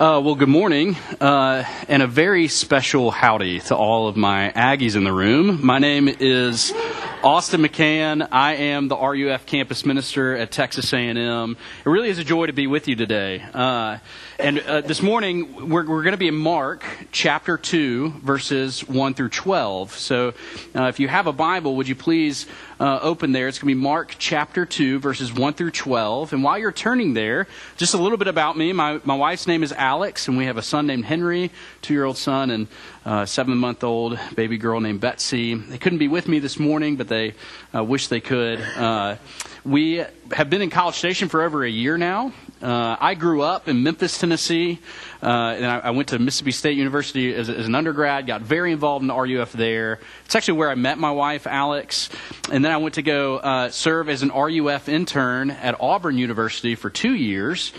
Uh, 0.00 0.18
well, 0.18 0.34
good 0.34 0.48
morning, 0.48 0.96
uh, 1.20 1.62
and 1.86 2.02
a 2.02 2.06
very 2.06 2.48
special 2.48 3.10
howdy 3.10 3.60
to 3.60 3.76
all 3.76 4.08
of 4.08 4.16
my 4.16 4.50
Aggies 4.56 4.96
in 4.96 5.04
the 5.04 5.12
room. 5.12 5.62
My 5.62 5.78
name 5.78 6.08
is 6.08 6.72
Austin 7.22 7.60
McCann. 7.60 8.26
I 8.32 8.54
am 8.54 8.88
the 8.88 8.96
RUF 8.96 9.44
campus 9.44 9.84
minister 9.84 10.34
at 10.34 10.50
Texas 10.50 10.90
A&M. 10.94 11.56
It 11.84 11.88
really 11.88 12.08
is 12.08 12.18
a 12.18 12.24
joy 12.24 12.46
to 12.46 12.54
be 12.54 12.66
with 12.66 12.88
you 12.88 12.96
today. 12.96 13.44
Uh, 13.52 13.98
and 14.38 14.58
uh, 14.60 14.80
this 14.80 15.02
morning, 15.02 15.68
we're, 15.68 15.86
we're 15.86 16.02
going 16.02 16.12
to 16.12 16.18
be 16.18 16.28
in 16.28 16.34
Mark 16.34 16.82
chapter 17.12 17.58
2, 17.58 18.08
verses 18.22 18.88
1 18.88 19.12
through 19.12 19.28
12. 19.28 19.92
So 19.92 20.32
uh, 20.74 20.84
if 20.84 20.98
you 20.98 21.08
have 21.08 21.26
a 21.26 21.32
Bible, 21.32 21.76
would 21.76 21.88
you 21.88 21.94
please 21.94 22.46
uh, 22.78 23.00
open 23.02 23.32
there? 23.32 23.48
It's 23.48 23.58
going 23.58 23.70
to 23.70 23.76
be 23.76 23.82
Mark 23.82 24.16
chapter 24.18 24.64
2, 24.64 24.98
verses 25.00 25.30
1 25.30 25.52
through 25.52 25.72
12. 25.72 26.32
And 26.32 26.42
while 26.42 26.58
you're 26.58 26.72
turning 26.72 27.12
there, 27.12 27.46
just 27.76 27.92
a 27.92 27.98
little 27.98 28.16
bit 28.16 28.28
about 28.28 28.56
me. 28.56 28.72
My, 28.72 28.98
my 29.04 29.14
wife's 29.14 29.46
name 29.46 29.62
is 29.62 29.72
Alex, 29.72 30.26
and 30.26 30.38
we 30.38 30.46
have 30.46 30.56
a 30.56 30.62
son 30.62 30.86
named 30.86 31.04
Henry, 31.04 31.50
two 31.82 31.92
year 31.92 32.06
old 32.06 32.16
son, 32.16 32.50
and 32.50 32.66
uh, 33.04 33.24
seven 33.24 33.56
month 33.56 33.82
old 33.82 34.18
baby 34.34 34.58
girl 34.58 34.80
named 34.80 35.00
Betsy. 35.00 35.54
They 35.54 35.78
couldn't 35.78 35.98
be 35.98 36.08
with 36.08 36.28
me 36.28 36.38
this 36.38 36.58
morning, 36.58 36.96
but 36.96 37.08
they 37.08 37.34
uh, 37.74 37.82
wish 37.82 38.08
they 38.08 38.20
could. 38.20 38.60
Uh, 38.60 39.16
we 39.64 40.04
have 40.32 40.50
been 40.50 40.62
in 40.62 40.70
College 40.70 40.94
Station 40.94 41.28
for 41.28 41.42
over 41.42 41.64
a 41.64 41.70
year 41.70 41.98
now. 41.98 42.32
Uh, 42.62 42.96
I 43.00 43.14
grew 43.14 43.40
up 43.42 43.68
in 43.68 43.82
Memphis, 43.82 44.18
Tennessee, 44.18 44.80
uh, 45.22 45.26
and 45.26 45.66
I, 45.66 45.78
I, 45.78 45.90
went 45.90 46.08
to 46.08 46.18
Mississippi 46.18 46.52
State 46.52 46.76
University 46.76 47.34
as, 47.34 47.48
as, 47.48 47.66
an 47.66 47.74
undergrad. 47.74 48.26
Got 48.26 48.42
very 48.42 48.70
involved 48.70 49.02
in 49.02 49.08
the 49.08 49.14
RUF 49.14 49.52
there. 49.52 49.98
It's 50.26 50.36
actually 50.36 50.58
where 50.58 50.70
I 50.70 50.74
met 50.74 50.98
my 50.98 51.10
wife, 51.10 51.46
Alex, 51.46 52.10
and 52.52 52.62
then 52.62 52.70
I 52.70 52.76
went 52.76 52.96
to 52.96 53.02
go 53.02 53.38
uh, 53.38 53.70
serve 53.70 54.10
as 54.10 54.22
an 54.22 54.30
RUF 54.30 54.90
intern 54.90 55.50
at 55.50 55.80
Auburn 55.80 56.18
University 56.18 56.74
for 56.74 56.90
two 56.90 57.14
years 57.14 57.72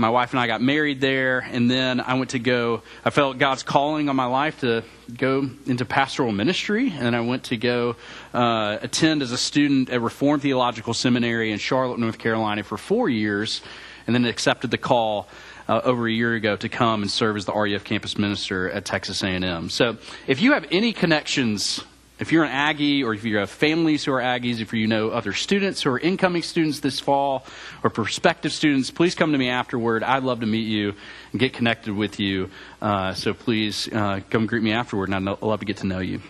my 0.00 0.08
wife 0.08 0.30
and 0.30 0.40
I 0.40 0.46
got 0.46 0.62
married 0.62 1.00
there, 1.00 1.40
and 1.40 1.70
then 1.70 2.00
I 2.00 2.14
went 2.14 2.30
to 2.30 2.38
go. 2.38 2.82
I 3.04 3.10
felt 3.10 3.38
God's 3.38 3.62
calling 3.62 4.08
on 4.08 4.16
my 4.16 4.24
life 4.24 4.60
to 4.60 4.82
go 5.14 5.48
into 5.66 5.84
pastoral 5.84 6.32
ministry, 6.32 6.90
and 6.90 7.14
I 7.14 7.20
went 7.20 7.44
to 7.44 7.58
go 7.58 7.96
uh, 8.32 8.78
attend 8.80 9.20
as 9.20 9.30
a 9.30 9.36
student 9.36 9.90
at 9.90 10.00
Reformed 10.00 10.42
Theological 10.42 10.94
Seminary 10.94 11.52
in 11.52 11.58
Charlotte, 11.58 11.98
North 11.98 12.18
Carolina, 12.18 12.62
for 12.62 12.78
four 12.78 13.10
years, 13.10 13.60
and 14.06 14.16
then 14.16 14.24
accepted 14.24 14.70
the 14.70 14.78
call. 14.78 15.28
Uh, 15.68 15.80
over 15.84 16.08
a 16.08 16.10
year 16.10 16.34
ago 16.34 16.56
to 16.56 16.68
come 16.68 17.00
and 17.02 17.08
serve 17.08 17.36
as 17.36 17.44
the 17.44 17.52
RUF 17.52 17.84
campus 17.84 18.18
minister 18.18 18.68
at 18.68 18.84
Texas 18.84 19.22
A&M. 19.22 19.70
So, 19.70 19.98
if 20.26 20.42
you 20.42 20.54
have 20.54 20.66
any 20.72 20.92
connections 20.92 21.84
if 22.20 22.32
you're 22.32 22.44
an 22.44 22.50
Aggie 22.50 23.02
or 23.02 23.14
if 23.14 23.24
you 23.24 23.38
have 23.38 23.48
families 23.48 24.04
who 24.04 24.12
are 24.12 24.20
Aggies, 24.20 24.60
if 24.60 24.74
you 24.74 24.86
know 24.86 25.08
other 25.08 25.32
students 25.32 25.82
who 25.82 25.90
are 25.90 25.98
incoming 25.98 26.42
students 26.42 26.80
this 26.80 27.00
fall 27.00 27.46
or 27.82 27.88
prospective 27.88 28.52
students, 28.52 28.90
please 28.90 29.14
come 29.14 29.32
to 29.32 29.38
me 29.38 29.48
afterward. 29.48 30.04
I'd 30.04 30.22
love 30.22 30.40
to 30.40 30.46
meet 30.46 30.68
you 30.68 30.94
and 31.32 31.40
get 31.40 31.54
connected 31.54 31.96
with 31.96 32.20
you. 32.20 32.50
Uh, 32.82 33.14
so 33.14 33.32
please 33.32 33.88
uh, 33.90 34.20
come 34.28 34.44
greet 34.44 34.62
me 34.62 34.72
afterward, 34.72 35.08
and 35.08 35.28
I'd 35.28 35.42
love 35.42 35.60
to 35.60 35.66
get 35.66 35.78
to 35.78 35.86
know 35.86 36.00
you. 36.00 36.20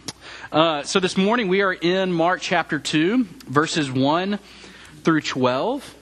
Uh, 0.53 0.85
so 0.85 1.01
this 1.01 1.17
morning 1.17 1.49
we 1.49 1.61
are 1.61 1.73
in 1.73 2.13
Mark 2.13 2.41
chapter 2.41 2.79
2, 2.79 3.25
verses 3.49 3.91
1 3.91 4.39
through 5.03 5.23
12. 5.23 5.95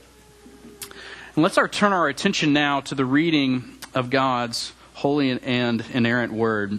And 1.34 1.42
let's 1.42 1.56
our, 1.56 1.66
turn 1.66 1.94
our 1.94 2.08
attention 2.08 2.52
now 2.52 2.80
to 2.82 2.94
the 2.94 3.06
reading 3.06 3.78
of 3.94 4.10
God's 4.10 4.72
holy 4.92 5.30
and 5.30 5.82
inerrant 5.92 6.34
word. 6.34 6.78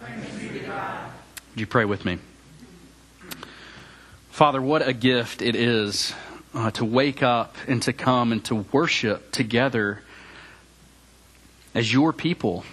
Would 0.00 1.60
you 1.60 1.66
pray 1.66 1.84
with 1.84 2.04
me? 2.04 2.18
Father, 4.30 4.62
what 4.62 4.86
a 4.86 4.92
gift 4.92 5.42
it 5.42 5.54
is 5.54 6.14
uh, 6.54 6.70
to 6.72 6.84
wake 6.84 7.22
up 7.22 7.56
and 7.68 7.82
to 7.82 7.92
come 7.92 8.32
and 8.32 8.44
to 8.46 8.64
worship 8.72 9.32
together 9.32 10.02
as 11.74 11.92
your 11.92 12.12
people. 12.12 12.64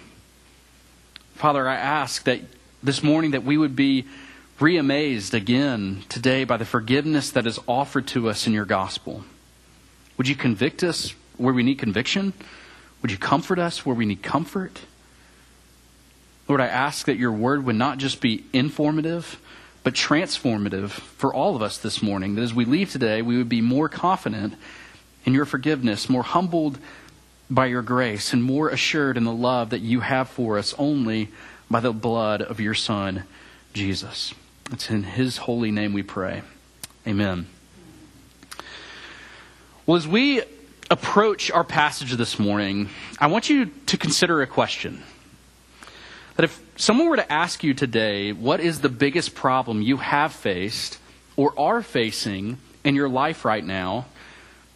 Father, 1.34 1.68
I 1.68 1.76
ask 1.76 2.24
that 2.24 2.40
this 2.82 3.02
morning 3.02 3.32
that 3.32 3.44
we 3.44 3.58
would 3.58 3.76
be 3.76 4.06
reamazed 4.58 5.34
again 5.34 6.02
today 6.08 6.44
by 6.44 6.56
the 6.56 6.64
forgiveness 6.64 7.30
that 7.30 7.46
is 7.46 7.60
offered 7.68 8.06
to 8.08 8.28
us 8.28 8.46
in 8.46 8.52
your 8.52 8.64
gospel. 8.64 9.24
Would 10.16 10.26
you 10.26 10.34
convict 10.34 10.82
us 10.82 11.14
where 11.36 11.54
we 11.54 11.62
need 11.62 11.78
conviction? 11.78 12.32
Would 13.02 13.12
you 13.12 13.18
comfort 13.18 13.58
us 13.58 13.86
where 13.86 13.94
we 13.94 14.06
need 14.06 14.22
comfort? 14.22 14.80
Lord, 16.48 16.62
I 16.62 16.66
ask 16.66 17.06
that 17.06 17.18
your 17.18 17.32
word 17.32 17.64
would 17.66 17.76
not 17.76 17.98
just 17.98 18.22
be 18.22 18.44
informative, 18.54 19.38
but 19.84 19.92
transformative 19.92 20.90
for 20.90 21.32
all 21.32 21.54
of 21.54 21.62
us 21.62 21.76
this 21.76 22.02
morning. 22.02 22.34
That 22.34 22.42
as 22.42 22.54
we 22.54 22.64
leave 22.64 22.90
today, 22.90 23.20
we 23.20 23.36
would 23.36 23.50
be 23.50 23.60
more 23.60 23.88
confident 23.88 24.54
in 25.26 25.34
your 25.34 25.44
forgiveness, 25.44 26.08
more 26.08 26.22
humbled 26.22 26.78
by 27.50 27.66
your 27.66 27.82
grace, 27.82 28.32
and 28.32 28.42
more 28.42 28.70
assured 28.70 29.18
in 29.18 29.24
the 29.24 29.32
love 29.32 29.70
that 29.70 29.80
you 29.80 30.00
have 30.00 30.28
for 30.28 30.58
us 30.58 30.74
only 30.78 31.28
by 31.70 31.80
the 31.80 31.92
blood 31.92 32.40
of 32.40 32.60
your 32.60 32.74
Son, 32.74 33.24
Jesus. 33.74 34.32
It's 34.72 34.90
in 34.90 35.02
his 35.02 35.38
holy 35.38 35.70
name 35.70 35.92
we 35.92 36.02
pray. 36.02 36.42
Amen. 37.06 37.46
Well, 39.84 39.96
as 39.96 40.08
we 40.08 40.42
approach 40.90 41.50
our 41.50 41.64
passage 41.64 42.12
this 42.12 42.38
morning, 42.38 42.88
I 43.18 43.26
want 43.26 43.50
you 43.50 43.66
to 43.86 43.98
consider 43.98 44.40
a 44.40 44.46
question 44.46 45.02
that 46.38 46.44
if 46.44 46.62
someone 46.76 47.08
were 47.08 47.16
to 47.16 47.32
ask 47.32 47.64
you 47.64 47.74
today, 47.74 48.32
what 48.32 48.60
is 48.60 48.80
the 48.80 48.88
biggest 48.88 49.34
problem 49.34 49.82
you 49.82 49.96
have 49.96 50.32
faced 50.32 50.96
or 51.34 51.52
are 51.58 51.82
facing 51.82 52.58
in 52.84 52.94
your 52.94 53.08
life 53.08 53.44
right 53.44 53.64
now, 53.64 54.06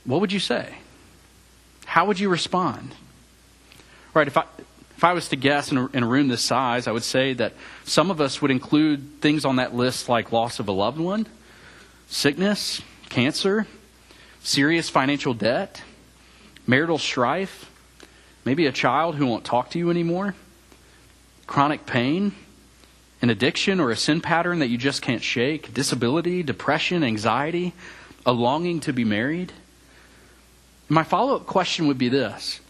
what 0.04 0.20
would 0.20 0.32
you 0.32 0.40
say? 0.40 0.74
How 1.84 2.06
would 2.06 2.18
you 2.18 2.28
respond? 2.28 2.96
Right, 4.12 4.26
if 4.26 4.36
I, 4.36 4.44
if 4.96 5.04
I 5.04 5.12
was 5.12 5.28
to 5.28 5.36
guess 5.36 5.70
in 5.70 5.78
a, 5.78 5.86
in 5.90 6.02
a 6.02 6.06
room 6.06 6.26
this 6.26 6.42
size, 6.42 6.88
I 6.88 6.90
would 6.90 7.04
say 7.04 7.32
that 7.34 7.52
some 7.84 8.10
of 8.10 8.20
us 8.20 8.42
would 8.42 8.50
include 8.50 9.20
things 9.20 9.44
on 9.44 9.54
that 9.56 9.72
list 9.72 10.08
like 10.08 10.32
loss 10.32 10.58
of 10.58 10.66
a 10.66 10.72
loved 10.72 10.98
one, 10.98 11.28
sickness, 12.08 12.82
cancer, 13.08 13.68
serious 14.42 14.90
financial 14.90 15.32
debt, 15.32 15.80
marital 16.66 16.98
strife, 16.98 17.70
maybe 18.44 18.66
a 18.66 18.72
child 18.72 19.14
who 19.14 19.26
won't 19.26 19.44
talk 19.44 19.70
to 19.70 19.78
you 19.78 19.90
anymore 19.90 20.34
chronic 21.46 21.86
pain, 21.86 22.32
an 23.20 23.30
addiction 23.30 23.80
or 23.80 23.90
a 23.90 23.96
sin 23.96 24.20
pattern 24.20 24.58
that 24.58 24.68
you 24.68 24.78
just 24.78 25.02
can't 25.02 25.22
shake, 25.22 25.72
disability, 25.72 26.42
depression, 26.42 27.04
anxiety, 27.04 27.72
a 28.26 28.32
longing 28.32 28.80
to 28.80 28.92
be 28.92 29.04
married? 29.04 29.52
My 30.88 31.04
follow 31.04 31.36
up 31.36 31.46
question 31.46 31.86
would 31.86 31.98
be 31.98 32.08
this 32.08 32.60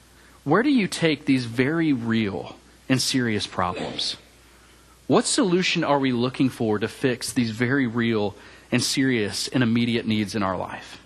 Where 0.44 0.62
do 0.62 0.70
you 0.70 0.88
take 0.88 1.24
these 1.24 1.46
very 1.46 1.92
real 1.92 2.56
and 2.88 3.00
serious 3.00 3.46
problems? 3.46 4.16
What 5.06 5.26
solution 5.26 5.84
are 5.84 5.98
we 5.98 6.12
looking 6.12 6.48
for 6.48 6.78
to 6.78 6.88
fix 6.88 7.32
these 7.32 7.50
very 7.50 7.86
real 7.86 8.34
and 8.70 8.82
serious 8.82 9.48
and 9.48 9.62
immediate 9.62 10.06
needs 10.06 10.34
in 10.34 10.42
our 10.42 10.56
life? 10.56 10.98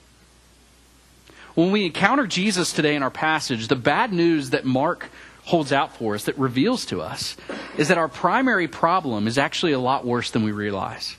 When 1.54 1.72
we 1.72 1.86
encounter 1.86 2.26
Jesus 2.26 2.72
today 2.72 2.94
in 2.94 3.02
our 3.02 3.10
passage, 3.10 3.68
the 3.68 3.76
bad 3.76 4.12
news 4.12 4.50
that 4.50 4.66
Mark 4.66 5.08
holds 5.46 5.72
out 5.72 5.96
for 5.96 6.14
us, 6.14 6.24
that 6.24 6.36
reveals 6.38 6.84
to 6.86 7.00
us, 7.00 7.36
is 7.78 7.88
that 7.88 7.98
our 7.98 8.08
primary 8.08 8.68
problem 8.68 9.26
is 9.26 9.38
actually 9.38 9.72
a 9.72 9.78
lot 9.78 10.04
worse 10.04 10.30
than 10.30 10.42
we 10.42 10.52
realize. 10.52 11.16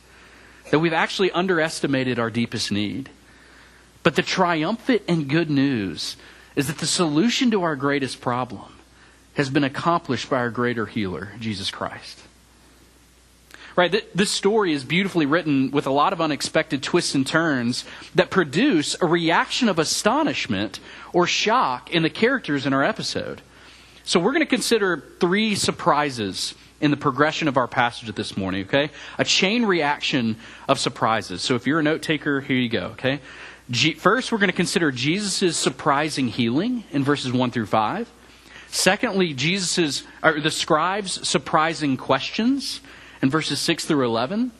That 0.69 0.79
we've 0.79 0.93
actually 0.93 1.31
underestimated 1.31 2.19
our 2.19 2.29
deepest 2.29 2.71
need. 2.71 3.09
But 4.03 4.15
the 4.15 4.21
triumphant 4.21 5.01
and 5.07 5.29
good 5.29 5.49
news 5.49 6.17
is 6.55 6.67
that 6.67 6.79
the 6.79 6.85
solution 6.85 7.51
to 7.51 7.63
our 7.63 7.75
greatest 7.75 8.19
problem 8.19 8.73
has 9.35 9.49
been 9.49 9.63
accomplished 9.63 10.29
by 10.29 10.37
our 10.37 10.49
greater 10.49 10.85
healer, 10.85 11.31
Jesus 11.39 11.71
Christ. 11.71 12.19
Right? 13.77 14.03
This 14.13 14.31
story 14.31 14.73
is 14.73 14.83
beautifully 14.83 15.25
written 15.25 15.71
with 15.71 15.85
a 15.85 15.91
lot 15.91 16.11
of 16.11 16.19
unexpected 16.19 16.81
twists 16.83 17.15
and 17.15 17.25
turns 17.25 17.85
that 18.15 18.29
produce 18.29 18.95
a 18.99 19.05
reaction 19.05 19.69
of 19.69 19.77
astonishment 19.79 20.79
or 21.13 21.27
shock 21.27 21.93
in 21.93 22.03
the 22.03 22.09
characters 22.09 22.65
in 22.65 22.73
our 22.73 22.83
episode. 22.83 23.41
So 24.07 24.21
we're 24.21 24.31
going 24.31 24.39
to 24.39 24.45
consider 24.45 25.03
three 25.19 25.55
surprises 25.55 26.55
in 26.79 26.91
the 26.91 26.97
progression 26.97 27.49
of 27.49 27.57
our 27.57 27.67
passage 27.67 28.15
this 28.15 28.37
morning, 28.37 28.63
okay? 28.63 28.89
A 29.17 29.25
chain 29.25 29.65
reaction 29.65 30.37
of 30.69 30.79
surprises. 30.79 31.41
So 31.41 31.55
if 31.55 31.67
you're 31.67 31.81
a 31.81 31.83
note 31.83 32.03
taker, 32.03 32.39
here 32.39 32.55
you 32.55 32.69
go, 32.69 32.95
okay? 32.97 33.19
First, 33.97 34.31
we're 34.31 34.37
going 34.37 34.47
to 34.49 34.55
consider 34.55 34.93
Jesus' 34.93 35.57
surprising 35.57 36.29
healing 36.29 36.85
in 36.91 37.03
verses 37.03 37.33
1 37.33 37.51
through 37.51 37.65
5. 37.65 38.09
Secondly, 38.69 39.33
Jesus's, 39.33 40.03
or 40.23 40.39
the 40.39 40.51
scribes' 40.51 41.27
surprising 41.27 41.97
questions 41.97 42.79
in 43.21 43.29
verses 43.29 43.59
6 43.59 43.83
through 43.83 44.05
11. 44.05 44.53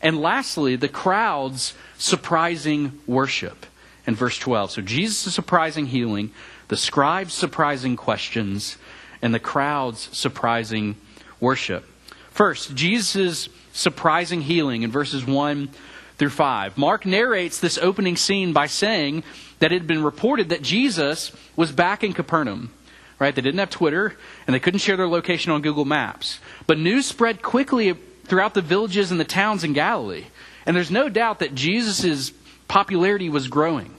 And 0.00 0.18
lastly, 0.18 0.76
the 0.76 0.88
crowd's 0.88 1.74
surprising 1.98 2.98
worship 3.06 3.66
in 4.06 4.14
verse 4.14 4.38
12. 4.38 4.70
So 4.70 4.80
Jesus' 4.80 5.34
surprising 5.34 5.84
healing, 5.84 6.32
the 6.68 6.76
scribes' 6.76 7.34
surprising 7.34 7.96
questions, 7.96 8.76
and 9.20 9.34
the 9.34 9.40
crowd's 9.40 10.08
surprising 10.16 10.96
worship. 11.40 11.84
First, 12.30 12.74
Jesus' 12.74 13.48
surprising 13.72 14.42
healing 14.42 14.82
in 14.82 14.90
verses 14.90 15.26
1 15.26 15.70
through 16.18 16.30
5. 16.30 16.78
Mark 16.78 17.06
narrates 17.06 17.58
this 17.60 17.78
opening 17.78 18.16
scene 18.16 18.52
by 18.52 18.66
saying 18.66 19.24
that 19.58 19.72
it 19.72 19.80
had 19.80 19.86
been 19.86 20.02
reported 20.02 20.50
that 20.50 20.62
Jesus 20.62 21.32
was 21.56 21.72
back 21.72 22.04
in 22.04 22.12
Capernaum 22.12 22.70
right? 23.18 23.34
They 23.34 23.42
didn't 23.42 23.58
have 23.58 23.70
Twitter, 23.70 24.16
and 24.46 24.54
they 24.54 24.60
couldn't 24.60 24.80
share 24.80 24.96
their 24.96 25.08
location 25.08 25.52
on 25.52 25.62
Google 25.62 25.84
Maps. 25.84 26.38
But 26.66 26.78
news 26.78 27.06
spread 27.06 27.42
quickly 27.42 27.92
throughout 28.24 28.54
the 28.54 28.62
villages 28.62 29.10
and 29.10 29.18
the 29.18 29.24
towns 29.24 29.64
in 29.64 29.72
Galilee. 29.72 30.26
And 30.66 30.76
there's 30.76 30.90
no 30.90 31.08
doubt 31.08 31.40
that 31.40 31.54
Jesus' 31.54 32.32
popularity 32.68 33.28
was 33.28 33.48
growing. 33.48 33.94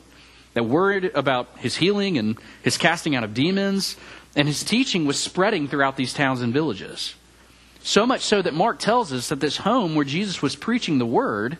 That 0.59 0.65
word 0.65 1.11
about 1.15 1.47
his 1.59 1.77
healing 1.77 2.17
and 2.17 2.37
his 2.63 2.77
casting 2.77 3.15
out 3.15 3.23
of 3.23 3.33
demons 3.33 3.95
and 4.35 4.45
his 4.45 4.61
teaching 4.61 5.05
was 5.05 5.17
spreading 5.17 5.69
throughout 5.69 5.95
these 5.95 6.13
towns 6.13 6.41
and 6.41 6.51
villages. 6.51 7.15
So 7.81 8.05
much 8.05 8.23
so 8.23 8.41
that 8.41 8.53
Mark 8.53 8.77
tells 8.77 9.13
us 9.13 9.29
that 9.29 9.39
this 9.39 9.55
home 9.55 9.95
where 9.95 10.03
Jesus 10.03 10.41
was 10.41 10.57
preaching 10.57 10.97
the 10.97 11.05
word 11.05 11.57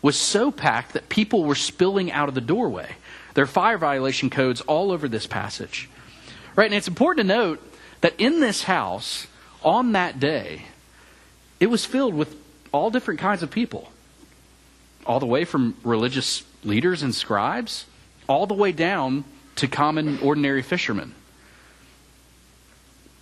was 0.00 0.16
so 0.16 0.50
packed 0.50 0.94
that 0.94 1.10
people 1.10 1.44
were 1.44 1.54
spilling 1.54 2.10
out 2.10 2.30
of 2.30 2.34
the 2.34 2.40
doorway. 2.40 2.88
There 3.34 3.44
are 3.44 3.46
fire 3.46 3.76
violation 3.76 4.30
codes 4.30 4.62
all 4.62 4.92
over 4.92 5.08
this 5.08 5.26
passage. 5.26 5.90
Right? 6.56 6.64
And 6.64 6.74
it's 6.74 6.88
important 6.88 7.28
to 7.28 7.34
note 7.34 7.74
that 8.00 8.14
in 8.16 8.40
this 8.40 8.62
house, 8.62 9.26
on 9.62 9.92
that 9.92 10.18
day, 10.18 10.62
it 11.60 11.66
was 11.66 11.84
filled 11.84 12.14
with 12.14 12.34
all 12.72 12.88
different 12.88 13.20
kinds 13.20 13.42
of 13.42 13.50
people. 13.50 13.92
All 15.04 15.20
the 15.20 15.26
way 15.26 15.44
from 15.44 15.76
religious 15.84 16.44
leaders 16.64 17.02
and 17.02 17.14
scribes, 17.14 17.84
all 18.28 18.46
the 18.46 18.54
way 18.54 18.70
down 18.70 19.24
to 19.56 19.66
common, 19.66 20.20
ordinary 20.20 20.62
fishermen. 20.62 21.14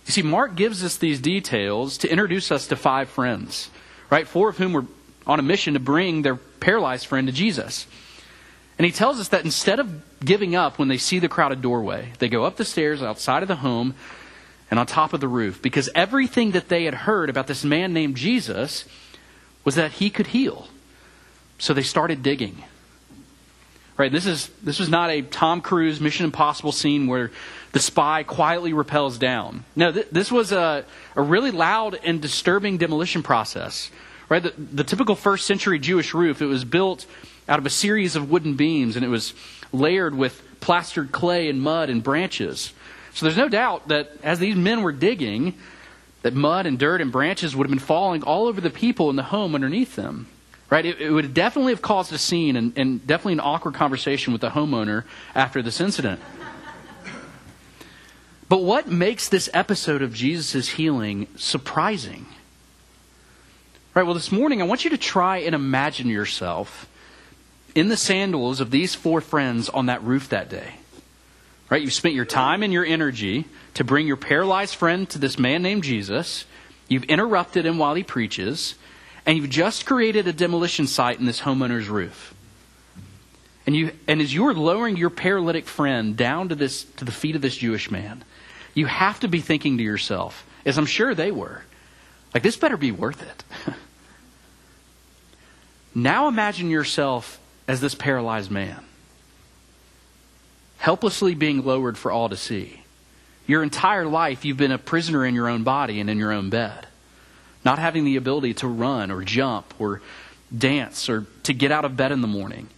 You 0.05 0.11
see, 0.11 0.21
Mark 0.21 0.55
gives 0.55 0.83
us 0.83 0.97
these 0.97 1.19
details 1.19 1.97
to 1.99 2.09
introduce 2.09 2.51
us 2.51 2.67
to 2.67 2.75
five 2.75 3.09
friends, 3.09 3.69
right? 4.09 4.27
Four 4.27 4.49
of 4.49 4.57
whom 4.57 4.73
were 4.73 4.85
on 5.25 5.39
a 5.39 5.43
mission 5.43 5.73
to 5.73 5.79
bring 5.79 6.21
their 6.21 6.35
paralyzed 6.35 7.07
friend 7.07 7.27
to 7.27 7.33
Jesus. 7.33 7.87
And 8.77 8.85
he 8.85 8.91
tells 8.91 9.19
us 9.19 9.29
that 9.29 9.43
instead 9.43 9.79
of 9.79 10.19
giving 10.23 10.55
up 10.55 10.79
when 10.79 10.87
they 10.87 10.97
see 10.97 11.19
the 11.19 11.27
crowded 11.27 11.61
doorway, 11.61 12.13
they 12.19 12.29
go 12.29 12.45
up 12.45 12.57
the 12.57 12.65
stairs 12.65 13.01
outside 13.01 13.41
of 13.41 13.47
the 13.47 13.57
home 13.57 13.95
and 14.69 14.79
on 14.79 14.85
top 14.85 15.13
of 15.13 15.19
the 15.19 15.27
roof 15.27 15.61
because 15.61 15.89
everything 15.95 16.51
that 16.51 16.69
they 16.69 16.85
had 16.85 16.93
heard 16.93 17.29
about 17.29 17.47
this 17.47 17.63
man 17.63 17.93
named 17.93 18.15
Jesus 18.15 18.85
was 19.63 19.75
that 19.75 19.93
he 19.93 20.09
could 20.09 20.27
heal. 20.27 20.67
So 21.57 21.73
they 21.73 21.83
started 21.83 22.21
digging. 22.21 22.63
Right, 23.97 24.11
this 24.11 24.27
is 24.27 24.49
this 24.61 24.77
was 24.77 24.89
not 24.89 25.09
a 25.09 25.23
Tom 25.23 25.61
Cruise 25.61 25.99
Mission 25.99 26.25
Impossible 26.25 26.71
scene 26.71 27.07
where 27.07 27.31
the 27.71 27.79
spy 27.79 28.21
quietly 28.21 28.71
repels 28.71 29.17
down. 29.17 29.65
No, 29.75 29.91
th- 29.91 30.07
this 30.11 30.31
was 30.31 30.51
a, 30.51 30.85
a 31.15 31.21
really 31.21 31.49
loud 31.49 31.99
and 32.03 32.21
disturbing 32.21 32.77
demolition 32.77 33.23
process. 33.23 33.89
Right, 34.29 34.43
the, 34.43 34.53
the 34.57 34.83
typical 34.83 35.15
first 35.15 35.47
century 35.47 35.79
Jewish 35.79 36.13
roof, 36.13 36.41
it 36.41 36.47
was 36.47 36.63
built 36.63 37.05
out 37.49 37.59
of 37.59 37.65
a 37.65 37.71
series 37.71 38.15
of 38.15 38.29
wooden 38.29 38.55
beams, 38.55 38.97
and 38.97 39.05
it 39.05 39.09
was 39.09 39.33
layered 39.71 40.13
with 40.13 40.43
plastered 40.59 41.11
clay 41.11 41.49
and 41.49 41.61
mud 41.61 41.89
and 41.89 42.03
branches. 42.03 42.73
So 43.13 43.25
there's 43.25 43.37
no 43.37 43.49
doubt 43.49 43.87
that 43.87 44.11
as 44.21 44.37
these 44.37 44.55
men 44.55 44.83
were 44.83 44.91
digging, 44.91 45.55
that 46.21 46.33
mud 46.33 46.65
and 46.65 46.77
dirt 46.77 47.01
and 47.01 47.11
branches 47.11 47.55
would 47.55 47.65
have 47.65 47.71
been 47.71 47.79
falling 47.79 48.21
all 48.21 48.47
over 48.47 48.61
the 48.61 48.69
people 48.69 49.09
in 49.09 49.15
the 49.15 49.23
home 49.23 49.55
underneath 49.55 49.95
them. 49.95 50.27
Right? 50.69 50.85
It, 50.85 50.99
it 50.99 51.11
would 51.11 51.33
definitely 51.33 51.71
have 51.71 51.81
caused 51.81 52.11
a 52.11 52.17
scene 52.17 52.55
and, 52.55 52.73
and 52.77 53.05
definitely 53.07 53.33
an 53.33 53.39
awkward 53.39 53.73
conversation 53.73 54.33
with 54.33 54.41
the 54.41 54.49
homeowner 54.49 55.05
after 55.33 55.61
this 55.61 55.79
incident. 55.79 56.19
But 58.49 58.63
what 58.63 58.87
makes 58.87 59.27
this 59.27 59.49
episode 59.53 60.01
of 60.01 60.13
Jesus' 60.13 60.69
healing 60.69 61.27
surprising? 61.35 62.25
Right, 63.93 64.03
well, 64.03 64.13
this 64.13 64.31
morning 64.31 64.61
I 64.61 64.65
want 64.65 64.83
you 64.83 64.89
to 64.91 64.97
try 64.97 65.37
and 65.37 65.55
imagine 65.55 66.07
yourself 66.07 66.87
in 67.75 67.89
the 67.89 67.97
sandals 67.97 68.59
of 68.59 68.71
these 68.71 68.95
four 68.95 69.21
friends 69.21 69.69
on 69.69 69.87
that 69.87 70.03
roof 70.03 70.29
that 70.29 70.49
day. 70.49 70.75
Right? 71.69 71.81
You've 71.81 71.93
spent 71.93 72.15
your 72.15 72.25
time 72.25 72.63
and 72.63 72.71
your 72.71 72.85
energy 72.85 73.45
to 73.73 73.83
bring 73.83 74.07
your 74.07 74.15
paralyzed 74.15 74.75
friend 74.75 75.09
to 75.09 75.19
this 75.19 75.37
man 75.37 75.61
named 75.61 75.83
Jesus. 75.83 76.45
You've 76.87 77.03
interrupted 77.03 77.65
him 77.65 77.77
while 77.77 77.95
he 77.95 78.03
preaches. 78.03 78.75
And 79.27 79.37
you've 79.37 79.49
just 79.49 79.85
created 79.85 80.25
a 80.27 80.33
demolition 80.33 80.87
site 80.87 81.19
in 81.19 81.25
this 81.25 81.41
homeowner's 81.41 81.89
roof. 81.89 82.33
And, 83.65 83.75
you, 83.75 83.91
and 84.07 84.21
as 84.21 84.33
you're 84.33 84.53
lowering 84.53 84.95
your 84.95 85.09
paralytic 85.09 85.65
friend 85.65 86.15
down 86.15 86.47
to, 86.49 86.55
this, 86.55 86.85
to 86.95 87.05
the 87.05 87.11
feet 87.11 87.35
of 87.35 87.41
this 87.41 87.57
Jewish 87.57 87.91
man, 87.91 88.23
you 88.73 88.85
have 88.85 89.19
to 89.19 89.27
be 89.27 89.41
thinking 89.41 89.77
to 89.79 89.83
yourself, 89.83 90.45
as 90.65 90.77
I'm 90.77 90.85
sure 90.85 91.13
they 91.13 91.31
were, 91.31 91.63
like, 92.33 92.43
this 92.43 92.55
better 92.55 92.77
be 92.77 92.91
worth 92.91 93.21
it. 93.21 93.43
now 95.95 96.29
imagine 96.29 96.69
yourself 96.69 97.37
as 97.67 97.81
this 97.81 97.95
paralyzed 97.95 98.49
man, 98.49 98.81
helplessly 100.77 101.35
being 101.35 101.65
lowered 101.65 101.97
for 101.97 102.13
all 102.13 102.29
to 102.29 102.37
see. 102.37 102.81
Your 103.45 103.61
entire 103.61 104.05
life, 104.05 104.45
you've 104.45 104.55
been 104.55 104.71
a 104.71 104.77
prisoner 104.77 105.25
in 105.25 105.35
your 105.35 105.49
own 105.49 105.63
body 105.63 105.99
and 105.99 106.09
in 106.09 106.17
your 106.17 106.31
own 106.31 106.49
bed, 106.49 106.87
not 107.67 107.79
having 107.79 108.05
the 108.05 108.15
ability 108.15 108.53
to 108.53 108.65
run 108.65 109.11
or 109.11 109.21
jump 109.21 109.73
or 109.77 110.01
dance 110.57 111.09
or 111.09 111.25
to 111.43 111.53
get 111.53 111.69
out 111.69 111.83
of 111.83 111.97
bed 111.97 112.13
in 112.13 112.21
the 112.21 112.27
morning. 112.27 112.69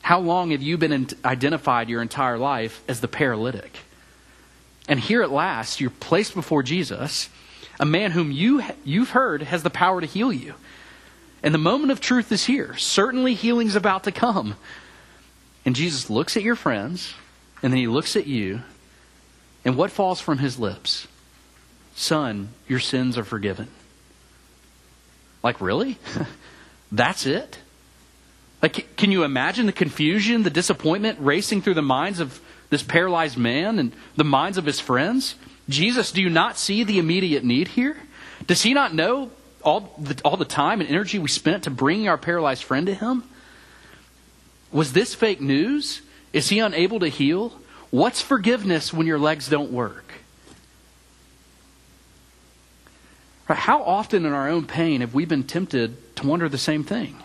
How 0.00 0.20
long 0.20 0.52
have 0.52 0.62
you 0.62 0.78
been 0.78 1.08
identified 1.24 1.88
your 1.88 2.00
entire 2.00 2.38
life 2.38 2.84
as 2.86 3.00
the 3.00 3.08
paralytic? 3.08 3.76
And 4.86 5.00
here 5.00 5.22
at 5.22 5.32
last, 5.32 5.80
you're 5.80 5.90
placed 5.90 6.34
before 6.34 6.62
Jesus, 6.62 7.28
a 7.80 7.84
man 7.84 8.12
whom 8.12 8.30
you, 8.30 8.62
you've 8.84 9.10
heard 9.10 9.42
has 9.42 9.64
the 9.64 9.70
power 9.70 10.00
to 10.00 10.06
heal 10.06 10.32
you. 10.32 10.54
And 11.42 11.52
the 11.52 11.58
moment 11.58 11.90
of 11.90 12.00
truth 12.00 12.30
is 12.30 12.44
here. 12.44 12.76
Certainly 12.76 13.34
healing's 13.34 13.74
about 13.74 14.04
to 14.04 14.12
come. 14.12 14.54
And 15.64 15.74
Jesus 15.74 16.08
looks 16.08 16.36
at 16.36 16.44
your 16.44 16.54
friends, 16.54 17.12
and 17.60 17.72
then 17.72 17.78
he 17.80 17.88
looks 17.88 18.14
at 18.14 18.28
you, 18.28 18.60
and 19.64 19.76
what 19.76 19.90
falls 19.90 20.20
from 20.20 20.38
his 20.38 20.60
lips? 20.60 21.08
Son, 21.96 22.50
your 22.68 22.78
sins 22.78 23.18
are 23.18 23.24
forgiven. 23.24 23.66
Like, 25.46 25.60
really? 25.60 25.96
That's 26.90 27.24
it? 27.24 27.60
Like, 28.60 28.96
can 28.96 29.12
you 29.12 29.22
imagine 29.22 29.66
the 29.66 29.72
confusion, 29.72 30.42
the 30.42 30.50
disappointment 30.50 31.20
racing 31.20 31.62
through 31.62 31.74
the 31.74 31.82
minds 31.82 32.18
of 32.18 32.40
this 32.68 32.82
paralyzed 32.82 33.38
man 33.38 33.78
and 33.78 33.92
the 34.16 34.24
minds 34.24 34.58
of 34.58 34.66
his 34.66 34.80
friends? 34.80 35.36
Jesus, 35.68 36.10
do 36.10 36.20
you 36.20 36.30
not 36.30 36.58
see 36.58 36.82
the 36.82 36.98
immediate 36.98 37.44
need 37.44 37.68
here? 37.68 37.96
Does 38.48 38.60
he 38.62 38.74
not 38.74 38.92
know 38.92 39.30
all 39.62 39.94
the, 39.98 40.20
all 40.24 40.36
the 40.36 40.44
time 40.44 40.80
and 40.80 40.90
energy 40.90 41.20
we 41.20 41.28
spent 41.28 41.62
to 41.62 41.70
bring 41.70 42.08
our 42.08 42.18
paralyzed 42.18 42.64
friend 42.64 42.88
to 42.88 42.94
him? 42.94 43.22
Was 44.72 44.94
this 44.94 45.14
fake 45.14 45.40
news? 45.40 46.02
Is 46.32 46.48
he 46.48 46.58
unable 46.58 46.98
to 46.98 47.08
heal? 47.08 47.52
What's 47.90 48.20
forgiveness 48.20 48.92
when 48.92 49.06
your 49.06 49.20
legs 49.20 49.48
don't 49.48 49.70
work? 49.70 50.12
How 53.48 53.82
often 53.82 54.26
in 54.26 54.32
our 54.32 54.48
own 54.48 54.66
pain 54.66 55.00
have 55.02 55.14
we 55.14 55.24
been 55.24 55.44
tempted 55.44 56.16
to 56.16 56.26
wonder 56.26 56.48
the 56.48 56.58
same 56.58 56.82
thing? 56.82 57.22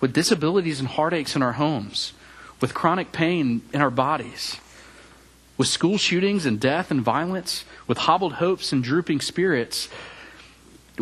With 0.00 0.12
disabilities 0.12 0.78
and 0.78 0.88
heartaches 0.88 1.34
in 1.34 1.42
our 1.42 1.54
homes, 1.54 2.12
with 2.60 2.74
chronic 2.74 3.10
pain 3.10 3.62
in 3.72 3.80
our 3.80 3.90
bodies, 3.90 4.58
with 5.56 5.68
school 5.68 5.98
shootings 5.98 6.46
and 6.46 6.60
death 6.60 6.90
and 6.90 7.00
violence, 7.00 7.64
with 7.86 7.98
hobbled 7.98 8.34
hopes 8.34 8.72
and 8.72 8.84
drooping 8.84 9.20
spirits, 9.20 9.88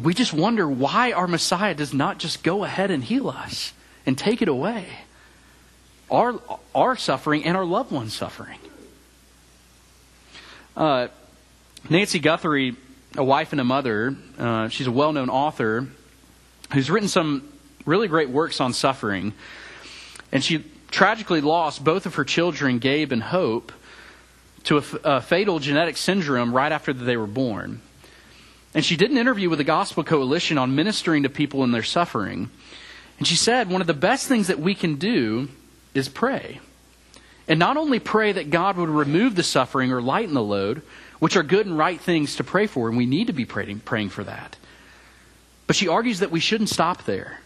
we 0.01 0.15
just 0.15 0.33
wonder 0.33 0.69
why 0.69 1.13
our 1.13 1.27
Messiah 1.27 1.75
does 1.75 1.93
not 1.93 2.19
just 2.19 2.43
go 2.43 2.65
ahead 2.65 2.91
and 2.91 3.05
heal 3.05 3.29
us 3.29 3.73
and 4.07 4.17
take 4.17 4.41
it 4.41 4.49
away. 4.49 4.87
Our, 6.11 6.41
our 6.75 6.97
suffering 6.97 7.45
and 7.45 7.57
our 7.57 7.65
loved 7.65 7.91
ones' 7.91 8.15
suffering. 8.15 8.59
Uh, 10.77 11.09
Nancy 11.89 12.19
Guthrie, 12.19 12.77
a 13.17 13.25
wife 13.25 13.53
and 13.53 13.61
a 13.61 13.65
mother, 13.65 14.17
uh, 14.39 14.69
she's 14.69 14.87
a 14.87 14.93
well 14.93 15.13
known 15.13 15.31
author 15.31 15.87
who's 16.73 16.91
written 16.91 17.09
some 17.09 17.49
really 17.87 18.09
great 18.09 18.31
works 18.31 18.61
on 18.61 18.73
suffering. 18.73 19.33
And 20.33 20.43
she 20.43 20.65
tragically 20.91 21.41
lost 21.41 21.85
both 21.85 22.07
of 22.07 22.17
her 22.17 22.25
children, 22.25 22.79
Gabe 22.79 23.13
and 23.13 23.23
Hope, 23.23 23.73
to 24.65 24.79
a, 24.79 24.85
a 25.05 25.21
fatal 25.21 25.59
genetic 25.59 25.97
syndrome 25.97 26.55
right 26.55 26.73
after 26.73 26.93
they 26.93 27.17
were 27.17 27.27
born. 27.27 27.81
And 28.75 28.85
she 28.85 28.97
did 28.97 29.11
an 29.11 29.19
interview 29.19 29.49
with 29.49 29.59
the 29.59 29.65
Gospel 29.65 30.03
Coalition 30.03 30.59
on 30.59 30.75
ministering 30.75 31.23
to 31.23 31.29
people 31.29 31.63
in 31.63 31.71
their 31.71 31.83
suffering. 31.83 32.51
And 33.19 33.27
she 33.29 33.37
said, 33.37 33.71
one 33.71 33.81
of 33.81 33.87
the 33.87 33.95
best 33.95 34.27
things 34.27 34.49
that 34.49 34.59
we 34.59 34.75
can 34.75 34.97
do 34.97 35.49
is 35.95 36.09
pray. 36.09 36.61
And 37.47 37.61
not 37.61 37.77
only 37.77 38.01
pray 38.01 38.33
that 38.33 38.51
God 38.51 38.77
would 38.77 38.89
remove 38.89 39.37
the 39.37 39.43
suffering 39.45 39.93
or 39.93 40.03
lighten 40.03 40.35
the 40.35 40.43
load, 40.43 40.83
which 41.19 41.37
are 41.37 41.43
good 41.43 41.67
and 41.67 41.79
right 41.79 42.01
things 42.01 42.37
to 42.37 42.45
pray 42.45 42.67
for, 42.67 42.89
and 42.89 42.97
we 42.97 43.07
need 43.07 43.27
to 43.29 43.33
be 43.33 43.45
praying, 43.45 43.81
praying 43.81 44.11
for 44.11 44.25
that. 44.25 44.57
But 45.67 45.77
she 45.77 45.89
argues 45.89 46.21
that 46.21 46.31
we 46.31 46.41
shouldn't 46.41 46.69
stop 46.69 47.05
there. 47.05 47.41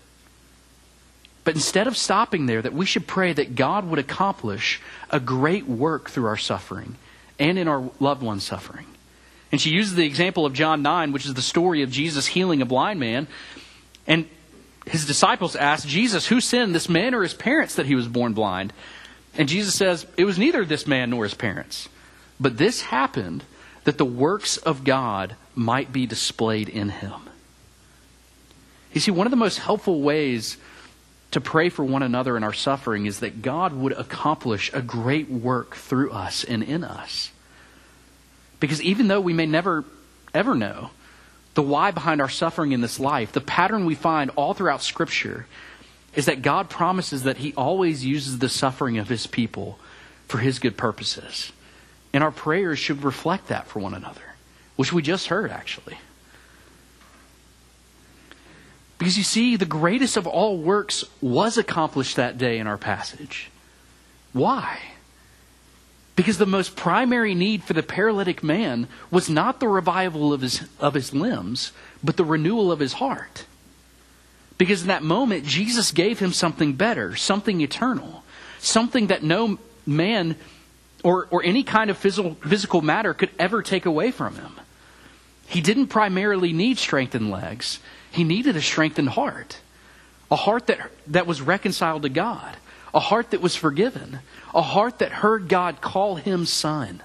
But 1.45 1.55
instead 1.55 1.87
of 1.87 1.97
stopping 1.97 2.47
there, 2.47 2.61
that 2.61 2.75
we 2.75 2.85
should 2.85 3.07
pray 3.07 3.33
that 3.33 3.55
God 3.55 3.89
would 3.89 3.99
accomplish 3.99 4.83
a 5.11 5.21
great 5.21 5.67
work 5.67 6.11
through 6.11 6.27
our 6.27 6.37
suffering 6.37 6.97
and 7.39 7.59
in 7.59 7.69
our 7.69 7.91
loved 8.01 8.23
one's 8.23 8.45
suffering. 8.45 8.87
And 9.51 9.61
she 9.61 9.71
uses 9.71 9.95
the 9.95 10.05
example 10.05 10.45
of 10.45 10.53
John 10.53 10.83
9, 10.83 11.13
which 11.13 11.25
is 11.25 11.35
the 11.35 11.43
story 11.43 11.83
of 11.83 11.91
Jesus 11.91 12.27
healing 12.27 12.61
a 12.61 12.67
blind 12.67 13.01
man. 13.01 13.29
And 14.07 14.29
his 14.87 15.07
disciples 15.07 15.57
ask 15.57 15.87
Jesus, 15.87 16.27
Who 16.27 16.41
sinned, 16.41 16.75
this 16.75 16.89
man 16.89 17.15
or 17.15 17.23
his 17.23 17.35
parents, 17.35 17.77
that 17.77 17.87
he 17.87 17.95
was 17.95 18.09
born 18.09 18.35
blind? 18.35 18.73
And 19.35 19.49
Jesus 19.49 19.75
says, 19.75 20.07
It 20.17 20.25
was 20.25 20.39
neither 20.39 20.65
this 20.65 20.87
man 20.87 21.11
nor 21.11 21.25
his 21.25 21.35
parents. 21.35 21.89
But 22.39 22.59
this 22.59 22.83
happened 22.83 23.45
that 23.89 23.97
the 23.97 24.05
works 24.05 24.59
of 24.59 24.85
God 24.85 25.35
might 25.55 25.95
be 25.95 26.05
displayed 26.05 26.69
in 26.69 26.91
him. 26.91 27.23
You 28.93 29.01
see, 29.01 29.11
one 29.11 29.27
of 29.27 29.31
the 29.31 29.37
most 29.39 29.61
helpful 29.61 30.03
ways 30.03 30.59
to 31.31 31.41
pray 31.41 31.71
for 31.71 31.87
one 31.87 32.03
another 32.03 32.37
in 32.37 32.45
our 32.45 32.53
suffering 32.53 33.07
is 33.07 33.21
that 33.21 33.41
God 33.41 33.73
would 33.73 33.93
accomplish 33.93 34.71
a 34.75 34.83
great 34.83 35.31
work 35.31 35.75
through 35.75 36.11
us 36.11 36.45
and 36.45 36.63
in 36.63 36.85
us. 36.85 37.33
Because 38.61 38.83
even 38.83 39.09
though 39.09 39.23
we 39.23 39.33
may 39.33 39.47
never, 39.47 39.87
ever 40.35 40.55
know 40.55 40.91
the 41.55 41.63
why 41.63 41.91
behind 41.91 42.21
our 42.21 42.29
suffering 42.29 42.73
in 42.73 42.83
this 42.83 43.01
life, 43.01 43.33
the 43.33 43.41
pattern 43.41 43.87
we 43.87 43.95
find 43.95 44.31
all 44.37 44.53
throughout 44.53 44.83
Scripture 44.83 45.47
is 46.15 46.27
that 46.27 46.43
God 46.43 46.69
promises 46.69 47.23
that 47.23 47.39
He 47.39 47.55
always 47.55 48.05
uses 48.05 48.39
the 48.39 48.51
suffering 48.51 48.99
of 48.99 49.09
His 49.09 49.27
people 49.27 49.79
for 50.27 50.37
His 50.37 50.59
good 50.59 50.77
purposes. 50.77 51.53
And 52.13 52.25
our 52.25 52.31
prayers 52.31 52.79
should 52.79 53.05
reflect 53.05 53.49
that 53.49 53.67
for 53.67 53.81
one 53.81 53.95
another, 53.95 54.23
which 54.77 54.93
we 54.93 55.03
just 55.03 55.27
heard, 55.27 55.51
actually. 55.51 55.99
Because 58.99 59.17
you 59.17 59.25
see, 59.25 59.57
the 59.57 59.65
greatest 59.65 60.17
of 60.17 60.27
all 60.27 60.59
works 60.59 61.05
was 61.21 61.57
accomplished 61.57 62.17
that 62.17 62.37
day 62.37 62.59
in 62.59 62.67
our 62.67 62.79
passage. 62.79 63.51
Why? 64.33 64.79
Because 66.17 66.39
the 66.39 66.47
most 66.47 66.75
primary 66.75 67.35
need 67.35 67.63
for 67.63 67.75
the 67.75 67.83
paralytic 67.83 68.43
man 68.43 68.89
was 69.11 69.31
not 69.31 69.61
the 69.61 69.69
revival 69.69 70.33
of 70.33 70.41
his, 70.41 70.63
of 70.81 70.95
his 70.95 71.15
limbs, 71.15 71.71
but 72.03 72.17
the 72.17 72.25
renewal 72.25 72.73
of 72.73 72.81
his 72.81 72.95
heart. 72.95 73.45
Because 74.57 74.83
in 74.83 74.89
that 74.89 75.05
moment, 75.05 75.45
Jesus 75.45 75.93
gave 75.93 76.19
him 76.19 76.33
something 76.33 76.73
better, 76.73 77.15
something 77.15 77.61
eternal, 77.61 78.25
something 78.59 79.07
that 79.07 79.23
no 79.23 79.61
man 79.87 80.35
or, 81.03 81.29
or 81.31 81.45
any 81.45 81.63
kind 81.63 81.91
of 81.91 81.99
physical, 81.99 82.35
physical 82.35 82.83
matter 82.83 83.15
could 83.15 83.31
ever 83.39 83.63
take 83.63 83.87
away 83.87 84.11
from 84.11 84.35
him. 84.37 84.53
He 85.47 85.61
didn't 85.61 85.87
primarily 85.87 86.53
need 86.53 86.79
strengthened 86.79 87.31
legs, 87.31 87.81
he 88.11 88.25
needed 88.25 88.57
a 88.57 88.63
strengthened 88.63 89.11
heart. 89.11 89.61
A 90.31 90.37
heart 90.37 90.67
that, 90.67 90.91
that 91.07 91.27
was 91.27 91.41
reconciled 91.41 92.03
to 92.03 92.11
God, 92.11 92.57
a 92.93 93.01
heart 93.01 93.31
that 93.31 93.41
was 93.41 93.57
forgiven, 93.57 94.19
a 94.55 94.61
heart 94.61 94.99
that 94.99 95.11
heard 95.11 95.49
God 95.49 95.81
call 95.81 96.17
him 96.17 96.45
son. 96.45 97.03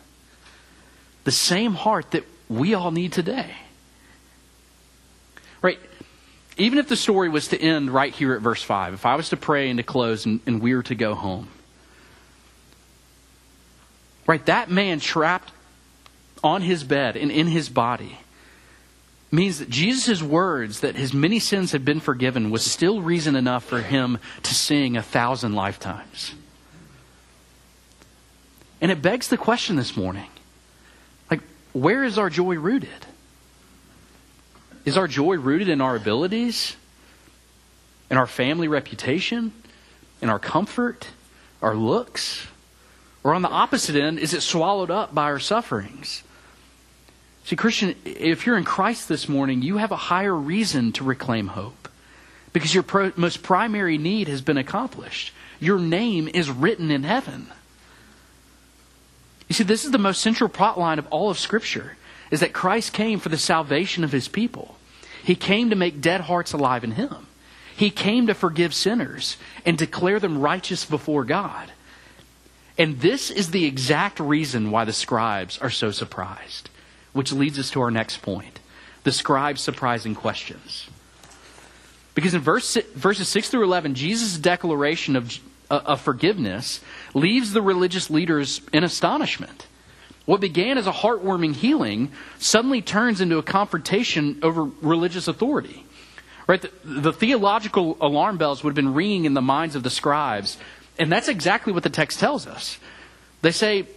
The 1.23 1.31
same 1.31 1.73
heart 1.73 2.11
that 2.11 2.25
we 2.49 2.73
all 2.73 2.91
need 2.91 3.13
today. 3.13 3.51
Right? 5.61 5.79
Even 6.57 6.79
if 6.79 6.89
the 6.89 6.97
story 6.97 7.29
was 7.29 7.47
to 7.49 7.57
end 7.57 7.89
right 7.91 8.13
here 8.13 8.33
at 8.33 8.41
verse 8.41 8.61
5, 8.61 8.93
if 8.93 9.05
I 9.05 9.15
was 9.15 9.29
to 9.29 9.37
pray 9.37 9.69
and 9.69 9.77
to 9.77 9.83
close 9.83 10.25
and, 10.25 10.41
and 10.45 10.61
we 10.61 10.75
were 10.75 10.83
to 10.83 10.95
go 10.95 11.15
home, 11.15 11.47
right, 14.27 14.45
that 14.45 14.69
man 14.69 14.99
trapped 14.99 15.51
on 16.43 16.61
his 16.61 16.83
bed 16.83 17.15
and 17.15 17.31
in 17.31 17.47
his 17.47 17.69
body 17.69 18.19
means 19.31 19.59
that 19.59 19.69
Jesus' 19.69 20.21
words 20.21 20.81
that 20.81 20.95
his 20.95 21.13
many 21.13 21.39
sins 21.39 21.71
had 21.71 21.83
been 21.83 21.99
forgiven 21.99 22.51
was 22.51 22.63
still 22.63 23.01
reason 23.01 23.35
enough 23.35 23.63
for 23.63 23.81
him 23.81 24.19
to 24.43 24.53
sing 24.53 24.95
a 24.95 25.01
thousand 25.01 25.53
lifetimes. 25.53 26.35
And 28.79 28.91
it 28.91 29.01
begs 29.01 29.29
the 29.29 29.37
question 29.37 29.75
this 29.75 29.97
morning 29.97 30.29
like, 31.31 31.39
where 31.71 32.03
is 32.03 32.17
our 32.17 32.29
joy 32.29 32.55
rooted? 32.55 32.89
Is 34.85 34.97
our 34.97 35.07
joy 35.07 35.35
rooted 35.35 35.69
in 35.69 35.81
our 35.81 35.95
abilities, 35.95 36.75
in 38.11 38.17
our 38.17 38.27
family 38.27 38.67
reputation, 38.67 39.51
in 40.21 40.29
our 40.29 40.39
comfort, 40.39 41.07
our 41.61 41.73
looks? 41.73 42.45
Or 43.23 43.33
on 43.33 43.41
the 43.41 43.49
opposite 43.49 43.95
end, 43.95 44.19
is 44.19 44.33
it 44.33 44.41
swallowed 44.41 44.91
up 44.91 45.15
by 45.15 45.23
our 45.23 45.39
sufferings? 45.39 46.23
See, 47.45 47.55
Christian, 47.55 47.95
if 48.05 48.45
you're 48.45 48.57
in 48.57 48.63
Christ 48.63 49.09
this 49.09 49.27
morning, 49.27 49.61
you 49.61 49.77
have 49.77 49.91
a 49.91 49.97
higher 49.97 50.35
reason 50.35 50.91
to 50.93 51.03
reclaim 51.03 51.47
hope 51.47 51.89
because 52.53 52.73
your 52.73 52.83
pro- 52.83 53.11
most 53.15 53.43
primary 53.43 53.97
need 53.97 54.27
has 54.27 54.41
been 54.41 54.57
accomplished. 54.57 55.33
Your 55.59 55.79
name 55.79 56.27
is 56.27 56.49
written 56.49 56.91
in 56.91 57.03
heaven. 57.03 57.47
You 59.47 59.55
see, 59.55 59.63
this 59.63 59.85
is 59.85 59.91
the 59.91 59.97
most 59.97 60.21
central 60.21 60.49
plot 60.49 60.79
line 60.79 60.99
of 60.99 61.07
all 61.07 61.29
of 61.29 61.39
Scripture, 61.39 61.97
is 62.31 62.39
that 62.39 62.53
Christ 62.53 62.93
came 62.93 63.19
for 63.19 63.29
the 63.29 63.37
salvation 63.37 64.03
of 64.03 64.11
his 64.11 64.27
people. 64.27 64.77
He 65.23 65.35
came 65.35 65.69
to 65.69 65.75
make 65.75 66.01
dead 66.01 66.21
hearts 66.21 66.53
alive 66.53 66.83
in 66.83 66.91
him. 66.91 67.27
He 67.75 67.89
came 67.89 68.27
to 68.27 68.33
forgive 68.33 68.73
sinners 68.73 69.37
and 69.65 69.77
declare 69.77 70.19
them 70.19 70.39
righteous 70.39 70.85
before 70.85 71.23
God. 71.23 71.71
And 72.77 72.99
this 72.99 73.29
is 73.29 73.51
the 73.51 73.65
exact 73.65 74.19
reason 74.19 74.71
why 74.71 74.85
the 74.85 74.93
scribes 74.93 75.59
are 75.59 75.69
so 75.69 75.91
surprised, 75.91 76.69
which 77.11 77.31
leads 77.31 77.59
us 77.59 77.69
to 77.71 77.81
our 77.81 77.91
next 77.91 78.21
point 78.21 78.59
the 79.03 79.11
scribes' 79.11 79.61
surprising 79.61 80.15
questions. 80.15 80.87
Because 82.15 82.33
in 82.33 82.41
verse, 82.41 82.77
verses 82.95 83.27
6 83.27 83.49
through 83.49 83.65
11, 83.65 83.95
Jesus' 83.95 84.37
declaration 84.37 85.15
of 85.15 85.39
uh, 85.73 85.81
of 85.85 86.01
forgiveness 86.01 86.81
leaves 87.13 87.53
the 87.53 87.61
religious 87.61 88.09
leaders 88.09 88.61
in 88.71 88.83
astonishment. 88.83 89.65
What 90.25 90.39
began 90.39 90.77
as 90.77 90.87
a 90.87 90.91
heartwarming 90.91 91.55
healing 91.55 92.11
suddenly 92.37 92.81
turns 92.81 93.21
into 93.21 93.37
a 93.37 93.43
confrontation 93.43 94.39
over 94.43 94.69
religious 94.81 95.27
authority. 95.27 95.85
Right? 96.45 96.61
The, 96.61 96.71
the, 96.83 97.13
theological 97.13 97.97
alarm 98.01 98.37
bells 98.37 98.63
would 98.63 98.71
have 98.71 98.75
been 98.75 98.93
ringing 98.93 99.25
in 99.25 99.33
the 99.33 99.41
minds 99.41 99.75
of 99.75 99.83
the 99.83 99.89
scribes, 99.89 100.57
and 100.99 101.11
that's 101.11 101.27
exactly 101.27 101.73
what 101.73 101.83
the 101.83 101.89
text 101.89 102.19
tells 102.19 102.47
us. 102.47 102.77
They 103.41 103.51
say, 103.51 103.87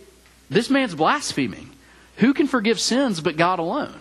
This 0.50 0.70
man's 0.70 0.94
blaspheming. 0.94 1.70
Who 2.16 2.32
can 2.32 2.46
forgive 2.46 2.80
sins 2.80 3.20
but 3.20 3.36
God 3.36 3.58
alone? 3.58 4.00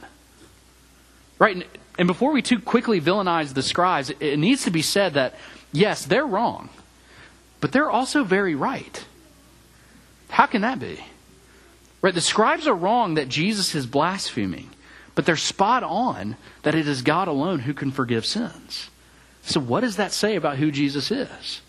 Right? 1.38 1.68
And, 1.98 2.08
before 2.08 2.32
we 2.32 2.42
too 2.42 2.60
quickly 2.60 3.02
villainize 3.02 3.54
the 3.54 3.62
scribes, 3.62 4.10
it 4.20 4.38
needs 4.38 4.64
to 4.66 4.72
be 4.72 4.82
said 4.82 5.14
that, 5.14 5.36
yes, 5.72 6.06
they're 6.06 6.26
wrong 6.26 6.70
but 7.66 7.72
they're 7.72 7.90
also 7.90 8.24
very 8.24 8.54
right. 8.54 9.06
How 10.30 10.46
can 10.46 10.62
that 10.62 10.78
be? 10.80 11.00
Right? 12.00 12.14
The 12.14 12.22
scribes 12.22 12.68
are 12.68 12.76
wrong 12.76 13.16
that 13.16 13.28
Jesus 13.28 13.74
is 13.74 13.88
blaspheming, 13.88 14.70
but 15.16 15.26
they're 15.26 15.36
spot 15.36 15.82
on 15.82 16.38
that 16.62 16.76
it 16.76 16.88
is 16.88 17.02
God 17.02 17.28
alone 17.28 17.58
who 17.62 17.74
can 17.74 17.92
forgive 17.92 18.24
sins. 18.24 18.92
So, 19.42 19.60
what 19.60 19.82
does 19.82 19.96
that 19.96 20.12
say 20.12 20.36
about 20.36 20.58
who 20.58 20.70
Jesus 20.70 21.10
is? 21.10 21.62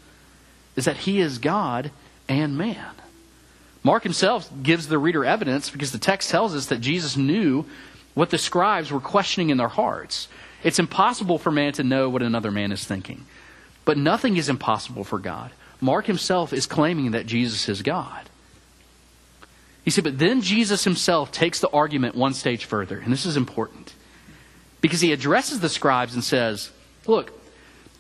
Is 0.76 0.85
that 0.85 0.99
he 0.99 1.21
is 1.21 1.38
God 1.38 1.90
and 2.28 2.56
man. 2.56 2.92
Mark 3.83 4.02
himself 4.02 4.50
gives 4.62 4.88
the 4.88 4.99
reader 4.99 5.25
evidence 5.25 5.71
because 5.71 5.92
the 5.92 5.99
text 5.99 6.30
tells 6.30 6.54
us 6.54 6.66
that 6.66 6.80
Jesus 6.80 7.16
knew 7.16 7.64
what 8.14 8.30
the 8.30 8.38
scribes 8.38 8.90
were 8.90 9.00
questioning 9.00 9.50
in 9.50 9.59
their 9.59 9.68
hearts. 9.68 10.28
It's 10.62 10.78
impossible 10.78 11.38
for 11.38 11.50
man 11.50 11.73
to 11.75 11.85
know 11.85 12.09
what 12.09 12.23
another 12.23 12.50
man 12.50 12.73
is 12.73 12.85
thinking. 12.85 13.26
But 13.85 13.99
nothing 13.99 14.37
is 14.37 14.49
impossible 14.49 15.04
for 15.04 15.18
God. 15.18 15.52
Mark 15.80 16.06
himself 16.06 16.52
is 16.52 16.66
claiming 16.66 17.12
that 17.12 17.26
Jesus 17.26 17.68
is 17.68 17.83
God. 17.83 18.28
You 19.85 19.92
see, 19.92 20.02
but 20.02 20.18
then 20.18 20.42
Jesus 20.42 20.83
himself 20.83 21.30
takes 21.30 21.61
the 21.61 21.71
argument 21.71 22.16
one 22.16 22.35
stage 22.35 22.64
further, 22.64 22.99
and 22.99 23.12
this 23.12 23.25
is 23.25 23.37
important. 23.37 23.95
Because 24.80 25.00
he 25.00 25.12
addresses 25.12 25.61
the 25.61 25.68
scribes 25.68 26.14
and 26.14 26.25
says, 26.25 26.71
Look, 27.06 27.30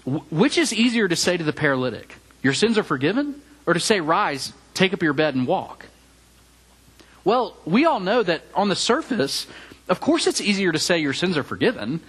which 0.04 0.58
is 0.58 0.72
easier 0.72 1.06
to 1.06 1.14
say 1.14 1.36
to 1.36 1.44
the 1.44 1.52
paralytic, 1.52 2.16
Your 2.46 2.54
sins 2.54 2.78
are 2.78 2.84
forgiven? 2.84 3.42
Or 3.66 3.74
to 3.74 3.80
say, 3.80 3.98
Rise, 4.00 4.52
take 4.72 4.94
up 4.94 5.02
your 5.02 5.14
bed, 5.14 5.34
and 5.34 5.48
walk? 5.48 5.86
Well, 7.24 7.56
we 7.64 7.86
all 7.86 7.98
know 7.98 8.22
that 8.22 8.42
on 8.54 8.68
the 8.68 8.76
surface, 8.76 9.48
of 9.88 9.98
course 9.98 10.28
it's 10.28 10.40
easier 10.40 10.70
to 10.70 10.78
say 10.78 11.00
your 11.00 11.12
sins 11.12 11.36
are 11.36 11.42
forgiven 11.42 12.00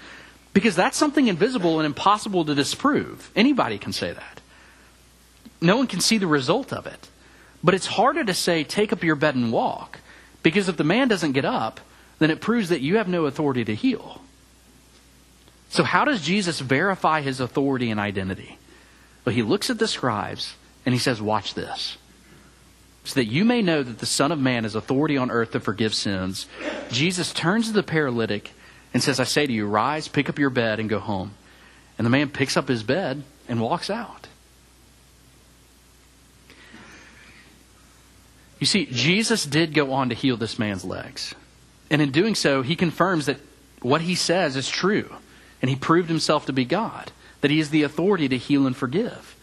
because 0.54 0.76
that's 0.76 0.96
something 0.96 1.26
invisible 1.28 1.80
and 1.80 1.88
impossible 1.88 2.46
to 2.46 2.54
disprove. 2.54 3.32
Anybody 3.36 3.80
can 3.80 3.92
say 3.92 4.12
that. 4.14 4.40
No 5.60 5.76
one 5.76 5.88
can 5.88 6.02
see 6.02 6.20
the 6.20 6.28
result 6.28 6.72
of 6.72 6.86
it. 6.86 7.10
But 7.64 7.74
it's 7.74 7.88
harder 7.88 8.24
to 8.24 8.36
say, 8.36 8.64
take 8.64 8.94
up 8.94 9.04
your 9.04 9.16
bed 9.16 9.34
and 9.34 9.52
walk, 9.52 9.98
because 10.44 10.70
if 10.70 10.78
the 10.78 10.84
man 10.84 11.08
doesn't 11.08 11.32
get 11.32 11.46
up, 11.46 11.80
then 12.20 12.30
it 12.30 12.42
proves 12.42 12.70
that 12.70 12.82
you 12.82 12.98
have 12.98 13.08
no 13.08 13.26
authority 13.26 13.66
to 13.66 13.74
heal. 13.74 14.22
So, 15.70 15.84
how 15.84 16.06
does 16.06 16.22
Jesus 16.22 16.60
verify 16.60 17.22
his 17.22 17.40
authority 17.40 17.90
and 17.90 18.00
identity? 18.00 18.57
Well, 19.28 19.36
he 19.36 19.44
looks 19.44 19.70
at 19.70 19.78
the 19.78 19.90
scribes 19.90 20.56
and 20.86 20.94
he 20.96 21.00
says, 21.00 21.22
Watch 21.22 21.54
this. 21.54 21.98
So 23.04 23.16
that 23.16 23.26
you 23.26 23.44
may 23.44 23.62
know 23.62 23.84
that 23.84 24.00
the 24.00 24.06
Son 24.06 24.32
of 24.32 24.40
Man 24.40 24.64
has 24.64 24.74
authority 24.74 25.18
on 25.18 25.32
earth 25.32 25.52
to 25.52 25.60
forgive 25.60 25.94
sins, 25.94 26.46
Jesus 26.90 27.34
turns 27.34 27.68
to 27.68 27.74
the 27.74 27.84
paralytic 27.84 28.54
and 28.94 29.04
says, 29.04 29.20
I 29.20 29.26
say 29.26 29.46
to 29.46 29.52
you, 29.52 29.68
rise, 29.68 30.08
pick 30.08 30.30
up 30.30 30.40
your 30.40 30.50
bed, 30.50 30.80
and 30.80 30.88
go 30.88 31.00
home. 31.00 31.34
And 31.98 32.06
the 32.06 32.10
man 32.10 32.30
picks 32.30 32.56
up 32.56 32.70
his 32.70 32.84
bed 32.84 33.22
and 33.50 33.60
walks 33.60 33.90
out. 33.90 34.30
You 38.60 38.66
see, 38.66 38.86
Jesus 38.86 39.44
did 39.44 39.74
go 39.74 39.92
on 39.92 40.08
to 40.08 40.16
heal 40.16 40.38
this 40.38 40.58
man's 40.58 40.86
legs. 40.86 41.36
And 41.90 42.02
in 42.02 42.12
doing 42.12 42.34
so, 42.34 42.62
he 42.62 42.78
confirms 42.78 43.26
that 43.26 43.42
what 43.82 44.00
he 44.00 44.16
says 44.16 44.56
is 44.56 44.70
true. 44.70 45.14
And 45.62 45.70
he 45.70 45.76
proved 45.76 46.08
himself 46.08 46.46
to 46.46 46.54
be 46.54 46.64
God, 46.64 47.12
that 47.48 47.52
he 47.54 47.60
has 47.60 47.70
the 47.70 47.84
authority 47.84 48.28
to 48.28 48.38
heal 48.38 48.68
and 48.68 48.76
forgive. 48.76 49.38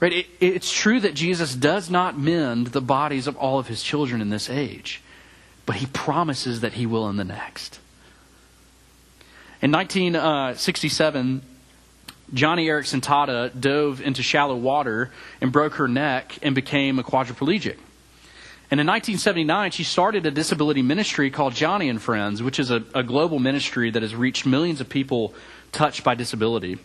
Right? 0.00 0.14
It, 0.14 0.26
it's 0.40 0.72
true 0.72 0.98
that 1.00 1.12
Jesus 1.12 1.54
does 1.54 1.90
not 1.90 2.18
mend 2.18 2.68
the 2.68 2.80
bodies 2.80 3.26
of 3.26 3.36
all 3.36 3.58
of 3.58 3.66
his 3.66 3.82
children 3.82 4.22
in 4.22 4.30
this 4.30 4.48
age, 4.48 5.02
but 5.66 5.76
he 5.76 5.84
promises 5.84 6.62
that 6.62 6.72
he 6.72 6.86
will 6.86 7.06
in 7.10 7.16
the 7.16 7.24
next. 7.24 7.80
In 9.60 9.70
1967, 9.70 11.42
Joni 12.32 12.64
Eareckson 12.64 13.02
Tada 13.02 13.50
dove 13.60 14.00
into 14.00 14.22
shallow 14.22 14.56
water 14.56 15.10
and 15.42 15.52
broke 15.52 15.74
her 15.74 15.86
neck 15.86 16.38
and 16.40 16.54
became 16.54 16.98
a 16.98 17.02
quadriplegic. 17.02 17.76
And 18.70 18.80
in 18.80 18.86
1979, 18.86 19.72
she 19.72 19.84
started 19.84 20.24
a 20.24 20.30
disability 20.30 20.80
ministry 20.80 21.30
called 21.30 21.52
Joni 21.52 21.90
and 21.90 22.00
Friends, 22.00 22.42
which 22.42 22.58
is 22.58 22.70
a, 22.70 22.82
a, 22.94 23.02
global 23.02 23.38
ministry 23.38 23.90
that 23.90 24.00
has 24.00 24.14
reached 24.14 24.46
millions 24.46 24.80
of 24.80 24.88
people 24.88 25.34
touched 25.72 26.04
by 26.04 26.14
disability. 26.14 26.78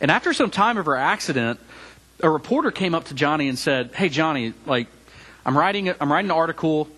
And 0.00 0.10
after 0.10 0.32
some 0.32 0.50
time 0.50 0.78
of 0.78 0.86
her 0.86 0.96
accident, 0.96 1.60
a 2.20 2.30
reporter 2.30 2.70
came 2.70 2.94
up 2.94 3.04
to 3.04 3.14
Joni 3.14 3.48
and 3.48 3.58
said, 3.58 3.92
"Hey, 3.94 4.08
Joni, 4.08 4.52
like, 4.66 4.88
I'm 5.44 5.56
writing, 5.56 5.88
I'm 6.00 6.10
writing 6.10 6.30
an 6.30 6.36
article. 6.36 6.88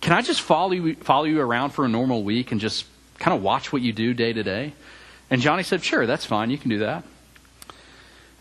Can 0.00 0.12
I 0.12 0.22
just 0.22 0.40
follow 0.40 0.72
you, 0.72 0.94
follow 0.96 1.24
you 1.24 1.40
around 1.40 1.70
for 1.70 1.84
a 1.84 1.88
normal 1.88 2.22
week 2.24 2.52
and 2.52 2.60
just 2.60 2.86
kind 3.18 3.36
of 3.36 3.42
watch 3.42 3.72
what 3.72 3.82
you 3.82 3.92
do 3.92 4.14
day 4.14 4.32
to 4.32 4.42
day?" 4.42 4.72
And 5.32 5.40
Joni 5.40 5.64
said, 5.64 5.82
Sure, 5.82 6.04
that's 6.06 6.26
fine. 6.26 6.50
You 6.50 6.58
can 6.58 6.68
do 6.68 6.80
that. 6.80 7.04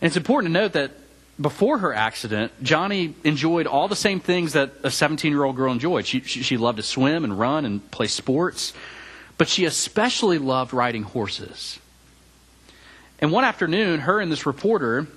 And 0.01 0.09
it's 0.09 0.17
important 0.17 0.53
to 0.53 0.59
note 0.59 0.73
that 0.73 0.91
before 1.39 1.77
her 1.77 1.93
accident, 1.93 2.51
Joni 2.61 3.13
enjoyed 3.23 3.65
all 3.65 3.87
the 3.87 3.95
same 3.95 4.19
things 4.19 4.53
that 4.53 4.73
a 4.83 4.91
17 4.91 5.31
year 5.31 5.45
old 5.45 5.55
girl 5.55 5.71
enjoyed. 5.71 6.05
She, 6.05 6.19
she, 6.19 6.43
she, 6.43 6.57
loved 6.57 6.77
to 6.77 6.83
swim 6.83 7.23
and 7.23 7.39
run 7.39 7.63
and 7.63 7.89
play 7.91 8.07
sports, 8.07 8.73
but 9.37 9.47
she 9.47 9.63
especially 9.63 10.37
loved 10.37 10.73
riding 10.73 11.03
horses. 11.03 11.79
And 13.21 13.31
one 13.31 13.43
afternoon, 13.43 14.01
her 14.01 14.19
and 14.19 14.31
this 14.31 14.45
reporter 14.45 15.07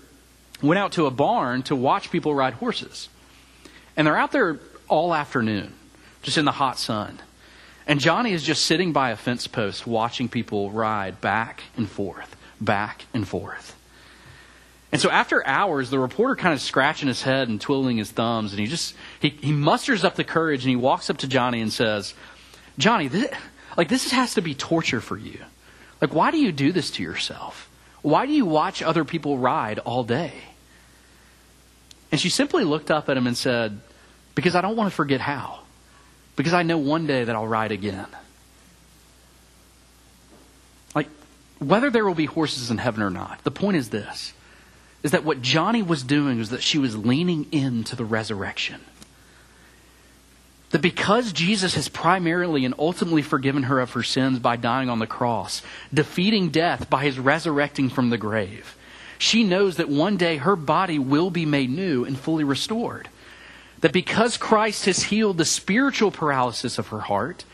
went 0.62 0.78
out 0.78 0.92
to 0.92 1.06
a 1.06 1.10
barn 1.10 1.62
to 1.64 1.74
watch 1.74 2.10
people 2.10 2.34
ride 2.34 2.54
horses. 2.54 3.08
And 3.96 4.06
they're 4.06 4.16
out 4.16 4.30
there 4.30 4.60
all 4.88 5.14
afternoon, 5.14 5.72
just 6.22 6.36
in 6.36 6.44
the 6.44 6.52
hot 6.52 6.78
sun. 6.78 7.18
And 7.86 8.00
Joni 8.00 8.32
is 8.32 8.42
just 8.42 8.66
sitting 8.66 8.92
by 8.92 9.10
a 9.10 9.16
fence 9.16 9.46
post 9.46 9.86
watching 9.86 10.28
people 10.28 10.70
ride 10.70 11.20
back 11.20 11.62
and 11.76 11.88
forth, 11.88 12.36
back 12.60 13.04
and 13.12 13.26
forth. 13.26 13.76
And 14.92 15.00
so 15.00 15.10
after 15.10 15.44
hours, 15.46 15.90
the 15.90 15.98
reporter 15.98 16.36
kind 16.36 16.54
of 16.54 16.60
scratching 16.60 17.08
his 17.08 17.22
head 17.22 17.48
and 17.48 17.60
twiddling 17.60 17.96
his 17.96 18.12
thumbs, 18.12 18.52
and 18.52 18.60
he 18.60 18.66
just 18.66 18.94
he, 19.18 19.30
he 19.30 19.52
musters 19.52 20.04
up 20.04 20.14
the 20.14 20.24
courage 20.24 20.62
and 20.62 20.70
he 20.70 20.76
walks 20.76 21.10
up 21.10 21.18
to 21.18 21.26
Joni 21.26 21.60
and 21.60 21.72
says, 21.72 22.14
Joni, 22.78 23.10
this, 23.10 23.30
like 23.76 23.88
this 23.88 24.10
has 24.12 24.34
to 24.34 24.40
be 24.40 24.54
torture 24.54 25.00
for 25.00 25.16
you. 25.16 25.40
Like, 26.00 26.14
why 26.14 26.30
do 26.30 26.38
you 26.38 26.52
do 26.52 26.70
this 26.70 26.92
to 26.92 27.02
yourself? 27.02 27.68
Why 28.04 28.26
do 28.26 28.32
you 28.32 28.44
watch 28.44 28.82
other 28.82 29.02
people 29.02 29.38
ride 29.38 29.78
all 29.78 30.04
day? 30.04 30.34
And 32.12 32.20
she 32.20 32.28
simply 32.28 32.62
looked 32.62 32.90
up 32.90 33.08
at 33.08 33.16
him 33.16 33.26
and 33.26 33.34
said, 33.34 33.80
Because 34.34 34.54
I 34.54 34.60
don't 34.60 34.76
want 34.76 34.90
to 34.90 34.94
forget 34.94 35.22
how 35.22 35.64
because 36.36 36.52
I 36.52 36.62
know 36.62 36.78
one 36.78 37.06
day 37.06 37.24
that 37.24 37.34
I'll 37.34 37.46
ride 37.46 37.72
again. 37.72 38.06
Like, 40.94 41.08
whether 41.58 41.90
there 41.90 42.04
will 42.04 42.14
be 42.14 42.26
horses 42.26 42.70
in 42.70 42.78
heaven 42.78 43.02
or 43.02 43.10
not, 43.10 43.42
the 43.44 43.50
point 43.50 43.76
is 43.76 43.90
this 43.90 44.32
is 45.02 45.10
that 45.10 45.22
what 45.22 45.42
Joni 45.42 45.86
was 45.86 46.02
doing 46.02 46.38
was 46.38 46.48
that 46.48 46.62
she 46.62 46.78
was 46.78 46.96
leaning 46.96 47.46
into 47.52 47.94
the 47.94 48.06
resurrection. 48.06 48.80
That 50.74 50.82
because 50.82 51.32
Jesus 51.32 51.76
has 51.76 51.88
primarily 51.88 52.64
and 52.64 52.74
ultimately 52.80 53.22
forgiven 53.22 53.62
her 53.62 53.78
of 53.78 53.92
her 53.92 54.02
sins 54.02 54.40
by 54.40 54.56
dying 54.56 54.90
on 54.90 54.98
the 54.98 55.06
cross, 55.06 55.62
defeating 55.94 56.48
death 56.48 56.90
by 56.90 57.04
his 57.04 57.16
resurrecting 57.16 57.90
from 57.90 58.10
the 58.10 58.18
grave, 58.18 58.76
she 59.16 59.44
knows 59.44 59.76
that 59.76 59.88
one 59.88 60.16
day 60.16 60.38
her 60.38 60.56
body 60.56 60.98
will 60.98 61.30
be 61.30 61.46
made 61.46 61.70
new 61.70 62.04
and 62.04 62.18
fully 62.18 62.42
restored 62.42 63.08
that 63.82 63.92
because 63.92 64.36
Christ 64.36 64.86
has 64.86 65.04
healed 65.04 65.38
the 65.38 65.44
spiritual 65.44 66.10
paralysis 66.10 66.76
of 66.76 66.88
her 66.88 67.02
heart, 67.02 67.44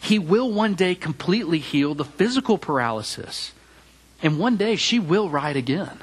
he 0.00 0.18
will 0.18 0.50
one 0.50 0.72
day 0.72 0.94
completely 0.94 1.58
heal 1.58 1.94
the 1.94 2.02
physical 2.02 2.56
paralysis. 2.56 3.52
And 4.22 4.38
one 4.38 4.56
day 4.56 4.76
she 4.76 4.98
will 4.98 5.28
ride 5.28 5.56
again. 5.56 6.02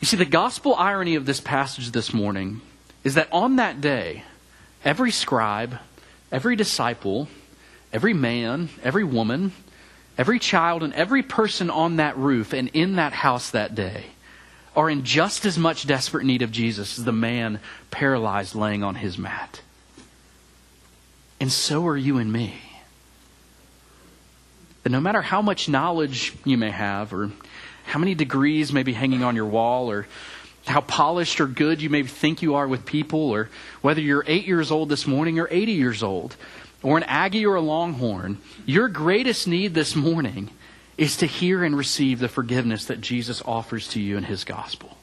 You 0.00 0.06
see, 0.06 0.16
the 0.16 0.24
gospel 0.24 0.74
irony 0.74 1.14
of 1.14 1.24
this 1.24 1.40
passage 1.40 1.92
this 1.92 2.12
morning 2.12 2.62
is 3.04 3.14
that 3.14 3.28
on 3.32 3.56
that 3.56 3.80
day, 3.80 4.24
every 4.84 5.10
scribe, 5.10 5.78
every 6.30 6.56
disciple, 6.56 7.28
every 7.92 8.14
man, 8.14 8.68
every 8.82 9.04
woman, 9.04 9.52
every 10.18 10.38
child, 10.38 10.82
and 10.82 10.92
every 10.94 11.22
person 11.22 11.70
on 11.70 11.96
that 11.96 12.16
roof 12.16 12.52
and 12.52 12.68
in 12.68 12.96
that 12.96 13.12
house 13.12 13.50
that 13.50 13.74
day 13.74 14.04
are 14.76 14.88
in 14.88 15.02
just 15.04 15.44
as 15.46 15.58
much 15.58 15.86
desperate 15.86 16.24
need 16.24 16.42
of 16.42 16.52
Jesus 16.52 16.98
as 16.98 17.04
the 17.04 17.12
man 17.12 17.58
paralyzed 17.90 18.54
laying 18.54 18.84
on 18.84 18.94
his 18.94 19.18
mat. 19.18 19.62
And 21.40 21.50
so 21.50 21.86
are 21.86 21.96
you 21.96 22.18
and 22.18 22.32
me. 22.32 22.54
That 24.82 24.90
no 24.90 25.00
matter 25.00 25.22
how 25.22 25.42
much 25.42 25.68
knowledge 25.68 26.34
you 26.44 26.56
may 26.56 26.70
have, 26.70 27.12
or 27.12 27.30
how 27.84 27.98
many 27.98 28.14
degrees 28.14 28.72
may 28.72 28.82
be 28.82 28.92
hanging 28.92 29.24
on 29.24 29.36
your 29.36 29.46
wall, 29.46 29.90
or 29.90 30.06
how 30.66 30.80
polished 30.82 31.40
or 31.40 31.46
good 31.46 31.80
you 31.80 31.90
may 31.90 32.02
think 32.02 32.42
you 32.42 32.54
are 32.54 32.68
with 32.68 32.84
people, 32.84 33.30
or 33.30 33.48
whether 33.80 34.00
you're 34.00 34.24
eight 34.26 34.46
years 34.46 34.70
old 34.70 34.88
this 34.88 35.06
morning 35.06 35.38
or 35.38 35.48
80 35.50 35.72
years 35.72 36.02
old, 36.02 36.36
or 36.82 36.96
an 36.96 37.02
Aggie 37.04 37.46
or 37.46 37.56
a 37.56 37.60
Longhorn, 37.60 38.38
your 38.66 38.88
greatest 38.88 39.46
need 39.46 39.74
this 39.74 39.94
morning 39.94 40.50
is 40.96 41.16
to 41.18 41.26
hear 41.26 41.64
and 41.64 41.76
receive 41.76 42.18
the 42.18 42.28
forgiveness 42.28 42.84
that 42.86 43.00
Jesus 43.00 43.42
offers 43.46 43.88
to 43.88 44.00
you 44.00 44.16
in 44.16 44.24
his 44.24 44.44
gospel. 44.44 44.98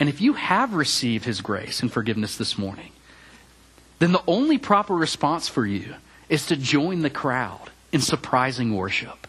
And 0.00 0.08
if 0.08 0.20
you 0.20 0.34
have 0.34 0.74
received 0.74 1.24
his 1.24 1.40
grace 1.40 1.80
and 1.80 1.92
forgiveness 1.92 2.36
this 2.36 2.58
morning, 2.58 2.92
then 3.98 4.12
the 4.12 4.22
only 4.26 4.58
proper 4.58 4.94
response 4.94 5.48
for 5.48 5.66
you 5.66 5.94
is 6.28 6.46
to 6.46 6.56
join 6.56 7.02
the 7.02 7.10
crowd 7.10 7.70
in 7.90 8.00
surprising 8.00 8.76
worship. 8.76 9.27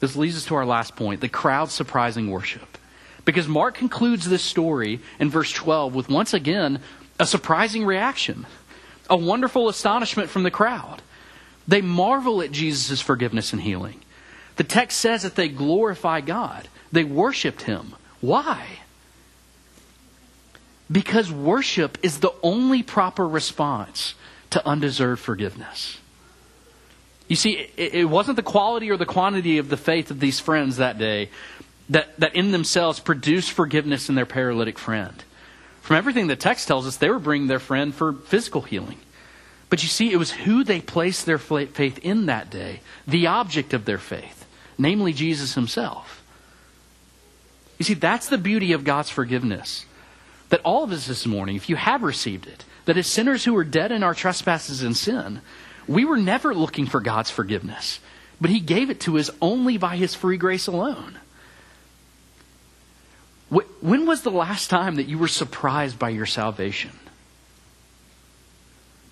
This 0.00 0.16
leads 0.16 0.36
us 0.36 0.44
to 0.46 0.54
our 0.54 0.66
last 0.66 0.96
point 0.96 1.20
the 1.20 1.28
crowd 1.28 1.70
surprising 1.70 2.30
worship. 2.30 2.78
Because 3.24 3.48
Mark 3.48 3.74
concludes 3.74 4.28
this 4.28 4.42
story 4.42 5.00
in 5.18 5.30
verse 5.30 5.50
12 5.52 5.94
with 5.94 6.08
once 6.08 6.32
again 6.32 6.80
a 7.18 7.26
surprising 7.26 7.84
reaction, 7.84 8.46
a 9.10 9.16
wonderful 9.16 9.68
astonishment 9.68 10.30
from 10.30 10.42
the 10.42 10.50
crowd. 10.50 11.02
They 11.66 11.80
marvel 11.80 12.42
at 12.42 12.52
Jesus' 12.52 13.00
forgiveness 13.00 13.52
and 13.52 13.62
healing. 13.62 14.00
The 14.56 14.64
text 14.64 14.98
says 14.98 15.22
that 15.22 15.34
they 15.34 15.48
glorify 15.48 16.20
God, 16.20 16.68
they 16.92 17.04
worshiped 17.04 17.62
Him. 17.62 17.94
Why? 18.20 18.64
Because 20.90 21.32
worship 21.32 21.98
is 22.02 22.20
the 22.20 22.32
only 22.42 22.82
proper 22.82 23.26
response 23.26 24.14
to 24.50 24.66
undeserved 24.66 25.20
forgiveness. 25.20 25.98
You 27.28 27.36
see, 27.36 27.68
it 27.76 28.08
wasn't 28.08 28.36
the 28.36 28.42
quality 28.42 28.90
or 28.90 28.96
the 28.96 29.06
quantity 29.06 29.58
of 29.58 29.68
the 29.68 29.76
faith 29.76 30.10
of 30.10 30.20
these 30.20 30.38
friends 30.38 30.76
that 30.76 30.96
day 30.98 31.30
that, 31.88 32.18
that 32.18 32.34
in 32.36 32.52
themselves 32.52 33.00
produced 33.00 33.52
forgiveness 33.52 34.08
in 34.08 34.14
their 34.14 34.26
paralytic 34.26 34.78
friend. 34.78 35.24
From 35.82 35.96
everything 35.96 36.26
the 36.26 36.36
text 36.36 36.66
tells 36.66 36.86
us, 36.86 36.96
they 36.96 37.10
were 37.10 37.18
bringing 37.18 37.48
their 37.48 37.58
friend 37.58 37.94
for 37.94 38.12
physical 38.12 38.62
healing. 38.62 38.98
But 39.70 39.82
you 39.82 39.88
see, 39.88 40.12
it 40.12 40.16
was 40.16 40.32
who 40.32 40.62
they 40.62 40.80
placed 40.80 41.26
their 41.26 41.38
faith 41.38 41.98
in 41.98 42.26
that 42.26 42.50
day, 42.50 42.80
the 43.06 43.26
object 43.26 43.74
of 43.74 43.84
their 43.84 43.98
faith, 43.98 44.46
namely 44.78 45.12
Jesus 45.12 45.54
himself. 45.54 46.22
You 47.78 47.84
see, 47.84 47.94
that's 47.94 48.28
the 48.28 48.38
beauty 48.38 48.72
of 48.72 48.84
God's 48.84 49.10
forgiveness. 49.10 49.84
That 50.48 50.60
all 50.64 50.84
of 50.84 50.92
us 50.92 51.06
this 51.06 51.26
morning, 51.26 51.56
if 51.56 51.68
you 51.68 51.76
have 51.76 52.02
received 52.02 52.46
it, 52.46 52.64
that 52.84 52.96
as 52.96 53.08
sinners 53.08 53.44
who 53.44 53.56
are 53.56 53.64
dead 53.64 53.90
in 53.90 54.04
our 54.04 54.14
trespasses 54.14 54.82
and 54.82 54.96
sin, 54.96 55.40
we 55.88 56.04
were 56.04 56.16
never 56.16 56.54
looking 56.54 56.86
for 56.86 57.00
God's 57.00 57.30
forgiveness, 57.30 58.00
but 58.40 58.50
He 58.50 58.60
gave 58.60 58.90
it 58.90 59.00
to 59.00 59.18
us 59.18 59.30
only 59.40 59.78
by 59.78 59.96
His 59.96 60.14
free 60.14 60.36
grace 60.36 60.66
alone. 60.66 61.18
When 63.48 64.06
was 64.06 64.22
the 64.22 64.30
last 64.30 64.70
time 64.70 64.96
that 64.96 65.06
you 65.06 65.18
were 65.18 65.28
surprised 65.28 65.98
by 65.98 66.08
your 66.08 66.26
salvation? 66.26 66.90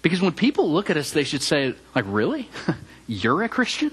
Because 0.03 0.21
when 0.21 0.33
people 0.33 0.71
look 0.71 0.91
at 0.91 0.97
us, 0.97 1.13
they 1.13 1.25
should 1.25 1.43
say, 1.43 1.75
like, 1.95 2.05
really? 2.09 2.49
You're 3.07 3.45
a 3.45 3.49
Christian? 3.49 3.93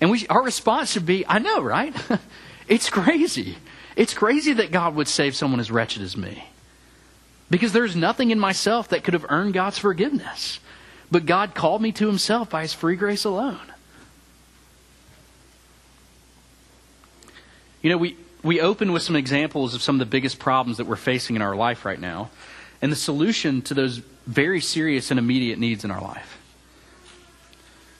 And 0.00 0.10
we, 0.10 0.26
our 0.28 0.42
response 0.42 0.92
should 0.92 1.06
be, 1.06 1.24
I 1.26 1.38
know, 1.38 1.62
right? 1.62 1.94
it's 2.68 2.90
crazy. 2.90 3.56
It's 3.96 4.12
crazy 4.12 4.52
that 4.52 4.70
God 4.70 4.94
would 4.94 5.08
save 5.08 5.34
someone 5.34 5.58
as 5.58 5.70
wretched 5.70 6.02
as 6.02 6.16
me. 6.16 6.44
Because 7.48 7.72
there's 7.72 7.96
nothing 7.96 8.30
in 8.30 8.38
myself 8.38 8.90
that 8.90 9.04
could 9.04 9.14
have 9.14 9.26
earned 9.30 9.54
God's 9.54 9.78
forgiveness. 9.78 10.60
But 11.10 11.26
God 11.26 11.54
called 11.54 11.82
me 11.82 11.92
to 11.92 12.06
himself 12.06 12.50
by 12.50 12.62
his 12.62 12.72
free 12.72 12.96
grace 12.96 13.24
alone. 13.24 13.60
You 17.82 17.90
know, 17.90 17.98
we, 17.98 18.16
we 18.42 18.60
open 18.60 18.92
with 18.92 19.02
some 19.02 19.14
examples 19.14 19.74
of 19.74 19.82
some 19.82 19.94
of 19.96 20.00
the 20.00 20.06
biggest 20.06 20.38
problems 20.38 20.78
that 20.78 20.86
we're 20.86 20.96
facing 20.96 21.36
in 21.36 21.42
our 21.42 21.54
life 21.54 21.84
right 21.84 22.00
now 22.00 22.30
and 22.82 22.90
the 22.90 22.96
solution 22.96 23.62
to 23.62 23.74
those 23.74 23.98
very 24.26 24.60
serious 24.60 25.10
and 25.10 25.18
immediate 25.18 25.58
needs 25.58 25.84
in 25.84 25.90
our 25.90 26.00
life. 26.00 26.38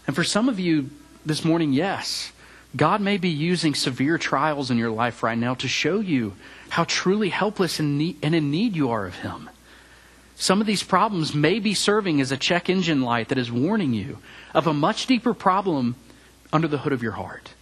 And 0.07 0.15
for 0.15 0.25
some 0.25 0.49
of 0.49 0.59
you 0.59 0.91
this 1.25 1.45
morning, 1.45 1.73
yes, 1.73 2.33
God 2.75 3.01
may 3.01 3.17
be 3.17 3.29
using 3.29 3.75
severe 3.75 4.19
trials 4.19 4.71
in 4.71 4.79
your 4.79 4.91
life 4.91 5.23
right 5.23 5.39
now 5.39 5.55
to 5.55 5.69
show 5.69 6.01
you 6.01 6.35
how 6.69 6.85
truly 6.85 7.29
helpless 7.29 7.79
and, 7.81 8.01
in 8.01 8.51
need 8.51 8.77
you 8.77 8.91
are 8.91 9.07
of 9.07 9.17
Him. 9.17 9.49
Some 10.37 10.61
of 10.61 10.67
these 10.67 10.83
problems 10.83 11.35
may 11.35 11.59
be 11.59 11.73
serving 11.73 12.21
as 12.21 12.31
a 12.31 12.37
check 12.37 12.69
engine 12.69 13.01
light 13.01 13.29
that 13.29 13.39
is 13.39 13.51
warning 13.51 13.95
you 13.95 14.19
of 14.53 14.67
a 14.67 14.75
much 14.75 15.07
deeper 15.07 15.33
problem 15.33 15.97
under 16.53 16.69
the 16.69 16.79
hood 16.79 16.93
of 16.93 17.03
your 17.03 17.13
heart. 17.13 17.55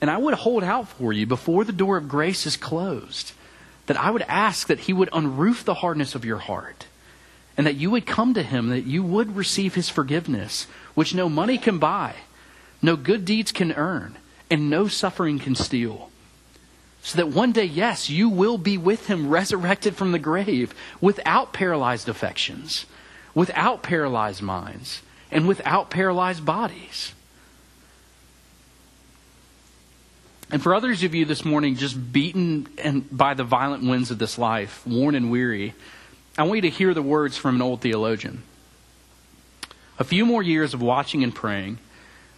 And 0.00 0.10
I 0.10 0.16
would 0.16 0.34
hold 0.34 0.62
out 0.62 0.88
for 0.88 1.12
you 1.12 1.26
before 1.26 1.64
the 1.64 1.72
door 1.72 1.96
of 1.96 2.08
grace 2.08 2.46
is 2.46 2.56
closed, 2.56 3.32
that 3.86 3.96
I 3.96 4.10
would 4.10 4.22
ask 4.22 4.68
that 4.68 4.80
He 4.80 4.92
would 4.92 5.10
unroof 5.10 5.64
the 5.64 5.74
hardness 5.74 6.14
of 6.14 6.24
your 6.24 6.38
heart, 6.38 6.86
and 7.56 7.66
that 7.66 7.76
you 7.76 7.90
would 7.90 8.06
come 8.06 8.34
to 8.34 8.42
Him, 8.42 8.68
that 8.68 8.86
you 8.86 9.02
would 9.02 9.34
receive 9.34 9.74
His 9.74 9.88
forgiveness, 9.88 10.66
which 10.94 11.14
no 11.14 11.28
money 11.28 11.58
can 11.58 11.78
buy, 11.78 12.14
no 12.80 12.96
good 12.96 13.24
deeds 13.24 13.50
can 13.50 13.72
earn, 13.72 14.16
and 14.50 14.70
no 14.70 14.86
suffering 14.86 15.38
can 15.38 15.54
steal. 15.54 16.10
So 17.04 17.18
that 17.18 17.28
one 17.28 17.52
day, 17.52 17.66
yes, 17.66 18.08
you 18.08 18.30
will 18.30 18.56
be 18.56 18.78
with 18.78 19.08
him 19.08 19.28
resurrected 19.28 19.94
from 19.94 20.12
the 20.12 20.18
grave 20.18 20.74
without 21.02 21.52
paralyzed 21.52 22.08
affections, 22.08 22.86
without 23.34 23.82
paralyzed 23.82 24.40
minds, 24.40 25.02
and 25.30 25.46
without 25.46 25.90
paralyzed 25.90 26.46
bodies. 26.46 27.12
And 30.50 30.62
for 30.62 30.74
others 30.74 31.02
of 31.02 31.14
you 31.14 31.26
this 31.26 31.44
morning, 31.44 31.76
just 31.76 32.10
beaten 32.10 32.68
and 32.78 33.06
by 33.14 33.34
the 33.34 33.44
violent 33.44 33.84
winds 33.84 34.10
of 34.10 34.18
this 34.18 34.38
life, 34.38 34.86
worn 34.86 35.14
and 35.14 35.30
weary, 35.30 35.74
I 36.38 36.44
want 36.44 36.56
you 36.56 36.62
to 36.62 36.70
hear 36.70 36.94
the 36.94 37.02
words 37.02 37.36
from 37.36 37.56
an 37.56 37.62
old 37.62 37.82
theologian. 37.82 38.44
A 39.98 40.04
few 40.04 40.24
more 40.24 40.42
years 40.42 40.72
of 40.72 40.80
watching 40.80 41.22
and 41.22 41.34
praying, 41.34 41.80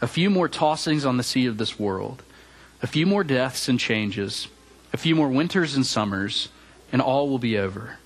a 0.01 0.09
few 0.09 0.29
more 0.29 0.49
tossings 0.49 1.07
on 1.07 1.19
the 1.19 1.23
sea 1.23 1.47
of 1.47 1.57
this 1.57 1.79
world, 1.79 2.25
a 2.83 2.89
few 2.89 3.07
more 3.07 3.23
deaths 3.23 3.69
and 3.69 3.79
changes, 3.79 4.49
a 4.97 4.99
few 4.99 5.15
more 5.15 5.29
winters 5.29 5.77
and 5.77 5.85
summers, 5.85 6.49
and 6.91 7.03
all 7.03 7.29
will 7.29 7.39
be 7.39 7.59
over. 7.59 7.99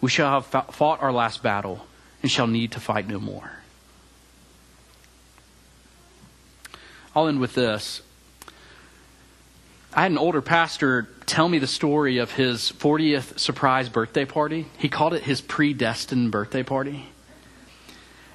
We 0.00 0.08
shall 0.08 0.40
have 0.40 0.66
fought 0.72 1.02
our 1.02 1.10
last 1.10 1.42
battle 1.42 1.84
and 2.22 2.30
shall 2.30 2.46
need 2.46 2.70
to 2.72 2.80
fight 2.80 3.08
no 3.08 3.18
more. 3.18 3.50
I'll 7.16 7.26
end 7.26 7.40
with 7.40 7.56
this. 7.56 8.02
I 9.92 10.02
had 10.02 10.12
an 10.12 10.18
older 10.18 10.40
pastor 10.40 11.08
tell 11.26 11.48
me 11.48 11.58
the 11.58 11.66
story 11.66 12.18
of 12.18 12.30
his 12.30 12.70
40th 12.70 13.40
surprise 13.40 13.88
birthday 13.88 14.24
party. 14.24 14.68
He 14.78 14.88
called 14.88 15.14
it 15.14 15.24
his 15.24 15.40
predestined 15.40 16.30
birthday 16.30 16.62
party. 16.62 17.08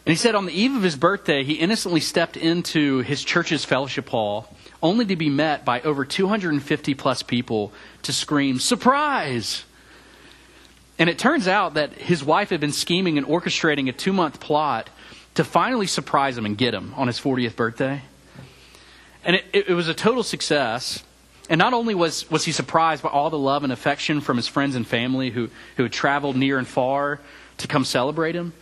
And 0.06 0.12
he 0.12 0.16
said 0.16 0.36
on 0.36 0.46
the 0.46 0.52
eve 0.52 0.76
of 0.76 0.84
his 0.84 0.98
birthday, 0.98 1.46
he 1.46 1.54
innocently 1.54 2.02
stepped 2.02 2.36
into 2.36 3.00
his 3.00 3.24
church's 3.24 3.64
fellowship 3.64 4.10
hall 4.10 4.53
only 4.84 5.06
to 5.06 5.16
be 5.16 5.30
met 5.30 5.66
by 5.66 5.82
over 5.82 6.06
250 6.06 6.94
plus 6.94 7.24
people 7.24 7.72
to 8.04 8.14
scream, 8.14 8.60
Surprise! 8.60 9.64
And 11.00 11.10
it 11.10 11.18
turns 11.18 11.48
out 11.48 11.74
that 11.74 11.94
his 11.94 12.24
wife 12.24 12.50
had 12.50 12.60
been 12.60 12.72
scheming 12.72 13.18
and 13.18 13.26
orchestrating 13.26 13.90
a 13.90 13.94
two 13.94 14.14
month 14.14 14.40
plot 14.40 14.90
to 15.36 15.44
finally 15.44 15.88
surprise 15.88 16.38
him 16.38 16.46
and 16.46 16.56
get 16.58 16.74
him 16.74 16.94
on 16.96 17.08
his 17.08 17.20
40th 17.20 17.56
birthday. 17.56 18.02
And 19.26 19.38
it, 19.38 19.46
it, 19.70 19.74
was 19.74 19.88
a 19.88 19.94
total 19.94 20.22
success. 20.22 21.04
And 21.50 21.58
not 21.58 21.74
only 21.74 21.96
was, 21.96 22.30
was 22.30 22.46
he 22.46 22.52
surprised 22.52 23.02
by 23.02 23.10
all 23.10 23.30
the 23.30 23.38
love 23.38 23.64
and 23.64 23.74
affection 23.74 24.22
from 24.22 24.38
his 24.38 24.48
friends 24.48 24.76
and 24.76 24.86
family 24.86 25.30
who, 25.30 25.50
who 25.78 25.84
had 25.84 25.92
traveled 25.92 26.36
near 26.36 26.58
and 26.58 26.68
far 26.68 27.20
to 27.58 27.68
come 27.68 27.86
celebrate 27.86 28.36
him, 28.36 28.54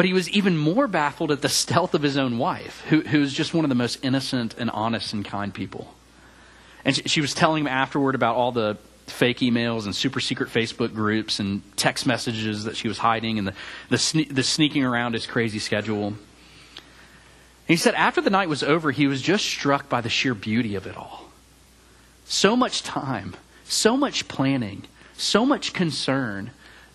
but 0.00 0.06
he 0.06 0.14
was 0.14 0.30
even 0.30 0.56
more 0.56 0.88
baffled 0.88 1.30
at 1.30 1.42
the 1.42 1.48
stealth 1.50 1.92
of 1.92 2.00
his 2.00 2.16
own 2.16 2.38
wife, 2.38 2.82
who, 2.88 3.02
who 3.02 3.20
was 3.20 3.34
just 3.34 3.52
one 3.52 3.66
of 3.66 3.68
the 3.68 3.74
most 3.74 4.02
innocent 4.02 4.54
and 4.56 4.70
honest 4.70 5.12
and 5.12 5.26
kind 5.26 5.52
people. 5.52 5.92
And 6.86 6.96
she, 6.96 7.02
she 7.02 7.20
was 7.20 7.34
telling 7.34 7.64
him 7.64 7.66
afterward 7.66 8.14
about 8.14 8.34
all 8.34 8.50
the 8.50 8.78
fake 9.08 9.40
emails 9.40 9.84
and 9.84 9.94
super 9.94 10.18
secret 10.18 10.48
Facebook 10.48 10.94
groups 10.94 11.38
and 11.38 11.60
text 11.76 12.06
messages 12.06 12.64
that 12.64 12.78
she 12.78 12.88
was 12.88 12.96
hiding 12.96 13.38
and 13.38 13.48
the, 13.48 13.52
the, 13.90 13.96
sne- 13.96 14.34
the 14.34 14.42
sneaking 14.42 14.84
around 14.84 15.12
his 15.12 15.26
crazy 15.26 15.58
schedule. 15.58 16.14
He 17.68 17.76
said 17.76 17.92
after 17.94 18.22
the 18.22 18.30
night 18.30 18.48
was 18.48 18.62
over, 18.62 18.92
he 18.92 19.06
was 19.06 19.20
just 19.20 19.44
struck 19.44 19.90
by 19.90 20.00
the 20.00 20.08
sheer 20.08 20.32
beauty 20.32 20.76
of 20.76 20.86
it 20.86 20.96
all. 20.96 21.30
So 22.24 22.56
much 22.56 22.82
time, 22.82 23.36
so 23.64 23.98
much 23.98 24.28
planning, 24.28 24.84
so 25.12 25.44
much 25.44 25.74
concern, 25.74 26.52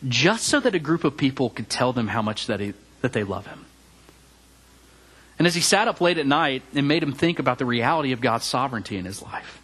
just 0.08 0.48
so 0.48 0.60
that 0.60 0.74
a 0.74 0.80
group 0.80 1.04
of 1.04 1.18
people 1.18 1.52
could 1.52 1.70
tell 1.70 1.94
them 1.94 2.08
how 2.08 2.24
much 2.24 2.48
that 2.48 2.60
he, 2.60 2.74
that 3.06 3.14
they 3.14 3.24
love 3.24 3.46
him. 3.46 3.66
And 5.38 5.46
as 5.46 5.54
he 5.54 5.62
sat 5.62 5.88
up 5.88 6.02
late 6.02 6.18
at 6.18 6.26
night, 6.26 6.64
it 6.74 6.82
made 6.82 7.04
him 7.04 7.12
think 7.12 7.38
about 7.38 7.60
the 7.60 7.66
reality 7.66 8.14
of 8.14 8.20
God's 8.20 8.46
sovereignty 8.46 8.98
in 8.98 9.06
his 9.06 9.22
life. 9.22 9.62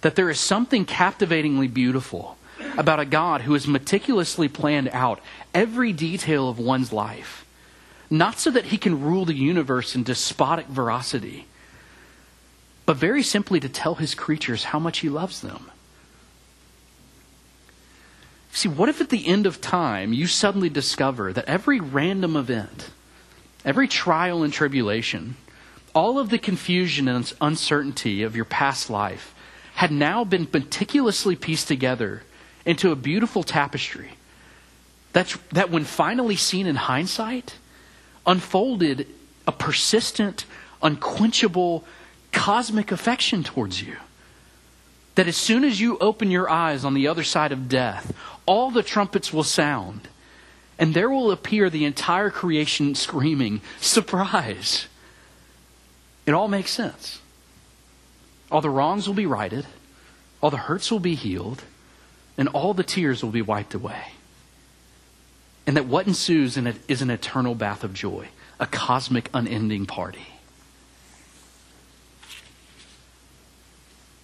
That 0.00 0.16
there 0.16 0.30
is 0.30 0.40
something 0.40 0.86
captivatingly 0.86 1.68
beautiful 1.68 2.38
about 2.78 3.00
a 3.00 3.04
God 3.04 3.42
who 3.42 3.52
has 3.52 3.68
meticulously 3.68 4.48
planned 4.48 4.88
out 4.94 5.20
every 5.52 5.92
detail 5.92 6.48
of 6.48 6.58
one's 6.58 6.90
life, 6.90 7.44
not 8.08 8.38
so 8.38 8.50
that 8.50 8.64
he 8.66 8.78
can 8.78 9.02
rule 9.02 9.26
the 9.26 9.34
universe 9.34 9.94
in 9.94 10.02
despotic 10.02 10.68
veracity, 10.68 11.46
but 12.86 12.96
very 12.96 13.22
simply 13.22 13.60
to 13.60 13.68
tell 13.68 13.96
his 13.96 14.14
creatures 14.14 14.64
how 14.64 14.78
much 14.78 15.00
he 15.00 15.10
loves 15.10 15.42
them. 15.42 15.70
See, 18.52 18.68
what 18.68 18.90
if 18.90 19.00
at 19.00 19.08
the 19.08 19.26
end 19.26 19.46
of 19.46 19.62
time 19.62 20.12
you 20.12 20.26
suddenly 20.26 20.68
discover 20.68 21.32
that 21.32 21.46
every 21.46 21.80
random 21.80 22.36
event, 22.36 22.90
every 23.64 23.88
trial 23.88 24.42
and 24.42 24.52
tribulation, 24.52 25.36
all 25.94 26.18
of 26.18 26.28
the 26.28 26.38
confusion 26.38 27.08
and 27.08 27.32
uncertainty 27.40 28.22
of 28.22 28.36
your 28.36 28.44
past 28.44 28.90
life 28.90 29.34
had 29.74 29.90
now 29.90 30.22
been 30.22 30.46
meticulously 30.52 31.34
pieced 31.34 31.66
together 31.66 32.22
into 32.66 32.92
a 32.92 32.96
beautiful 32.96 33.42
tapestry 33.42 34.12
that's, 35.14 35.36
that, 35.52 35.70
when 35.70 35.84
finally 35.84 36.36
seen 36.36 36.66
in 36.66 36.76
hindsight, 36.76 37.56
unfolded 38.26 39.06
a 39.46 39.52
persistent, 39.52 40.44
unquenchable, 40.82 41.84
cosmic 42.32 42.92
affection 42.92 43.42
towards 43.42 43.82
you. 43.82 43.96
That 45.14 45.28
as 45.28 45.36
soon 45.36 45.64
as 45.64 45.80
you 45.80 45.98
open 45.98 46.30
your 46.30 46.48
eyes 46.48 46.84
on 46.84 46.94
the 46.94 47.06
other 47.06 47.22
side 47.22 47.52
of 47.52 47.68
death, 47.68 48.14
all 48.46 48.70
the 48.70 48.82
trumpets 48.82 49.32
will 49.32 49.44
sound, 49.44 50.08
and 50.78 50.94
there 50.94 51.10
will 51.10 51.30
appear 51.30 51.68
the 51.68 51.84
entire 51.84 52.30
creation 52.30 52.94
screaming, 52.94 53.60
Surprise! 53.80 54.86
It 56.24 56.32
all 56.32 56.48
makes 56.48 56.70
sense. 56.70 57.20
All 58.50 58.60
the 58.60 58.70
wrongs 58.70 59.06
will 59.06 59.14
be 59.14 59.26
righted, 59.26 59.66
all 60.40 60.50
the 60.50 60.56
hurts 60.56 60.90
will 60.90 61.00
be 61.00 61.14
healed, 61.14 61.64
and 62.36 62.48
all 62.48 62.74
the 62.74 62.82
tears 62.82 63.22
will 63.22 63.30
be 63.30 63.42
wiped 63.42 63.74
away. 63.74 64.12
And 65.66 65.76
that 65.76 65.86
what 65.86 66.06
ensues 66.06 66.56
is 66.56 67.02
an 67.02 67.10
eternal 67.10 67.54
bath 67.54 67.84
of 67.84 67.94
joy, 67.94 68.28
a 68.58 68.66
cosmic, 68.66 69.30
unending 69.32 69.86
party. 69.86 70.26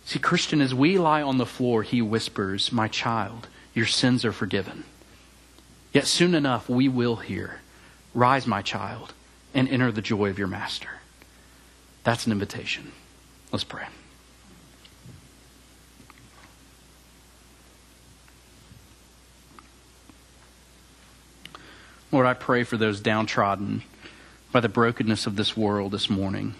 See, 0.09 0.19
Christian, 0.19 0.63
as 0.63 0.75
we 0.75 0.97
lie 0.97 1.21
on 1.21 1.37
the 1.37 1.45
floor, 1.45 1.83
he 1.83 2.01
whispers, 2.01 2.73
My 2.73 2.89
child, 2.89 3.47
your 3.75 3.85
sins 3.85 4.25
are 4.25 4.33
forgiven. 4.33 4.85
Yet 5.93 6.07
soon 6.07 6.35
enough 6.35 6.67
we 6.67 6.89
will 6.89 7.17
hear, 7.17 7.61
Rise, 8.15 8.47
my 8.47 8.63
child, 8.63 9.13
and 9.53 9.69
enter 9.69 9.93
the 9.93 10.01
joy 10.01 10.31
of 10.31 10.39
your 10.39 10.49
master. 10.49 10.89
That's 12.05 12.25
an 12.25 12.33
invitation. 12.33 12.93
Let's 13.53 13.65
pray. 13.65 13.85
Lord, 22.11 22.25
I 22.25 22.33
pray 22.33 22.65
for 22.65 22.79
those 22.79 23.01
downtrodden 23.01 23.83
by 24.53 24.61
the 24.61 24.71
brokenness 24.71 25.27
of 25.27 25.37
this 25.37 25.55
world 25.55 25.93
this 25.93 26.09
morning. 26.09 26.55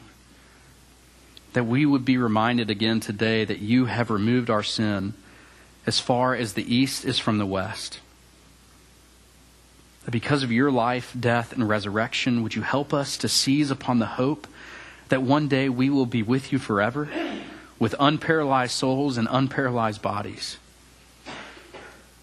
That 1.55 1.65
we 1.65 1.87
would 1.87 2.05
be 2.05 2.19
reminded 2.19 2.71
again 2.71 3.01
today 3.01 3.45
that 3.45 3.61
you 3.61 3.87
have 3.87 4.11
removed 4.11 4.51
our 4.51 4.63
sin 4.63 5.15
as 5.87 6.01
far 6.01 6.35
as 6.35 6.53
the 6.53 6.75
east 6.75 7.05
is 7.05 7.19
from 7.19 7.39
the 7.39 7.47
west. 7.47 8.01
That 10.05 10.11
because 10.11 10.43
of 10.43 10.53
your 10.53 10.71
life, 10.71 11.15
death, 11.19 11.53
and 11.53 11.69
resurrection, 11.69 12.43
would 12.43 12.55
you 12.55 12.63
help 12.63 12.93
us 12.93 13.17
to 13.19 13.29
seize 13.29 13.71
upon 13.71 13.99
the 13.99 14.07
hope 14.07 14.47
that 15.09 15.23
one 15.23 15.49
day 15.49 15.69
we 15.69 15.89
will 15.89 16.07
be 16.07 16.23
with 16.23 16.53
you 16.53 16.59
forever 16.59 17.09
with 17.79 17.95
unparalyzed 17.99 18.71
souls 18.71 19.17
and 19.17 19.29
unparalyzed 19.29 20.03
bodies? 20.03 20.59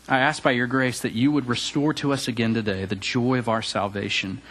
I 0.07 0.19
ask 0.19 0.43
by 0.43 0.51
your 0.51 0.67
grace 0.67 0.99
that 0.99 1.13
you 1.13 1.31
would 1.31 1.47
restore 1.47 1.93
to 1.95 2.13
us 2.13 2.27
again 2.27 2.53
today 2.53 2.85
the 2.85 2.95
joy 2.95 3.39
of 3.39 3.49
our 3.49 3.63
salvation 3.63 4.41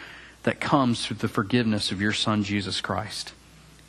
that 0.43 0.59
comes 0.59 1.05
through 1.05 1.17
the 1.17 1.29
forgiveness 1.29 1.91
of 1.91 2.01
your 2.01 2.11
Son, 2.11 2.43
Jesus 2.43 2.81
Christ. 2.81 3.31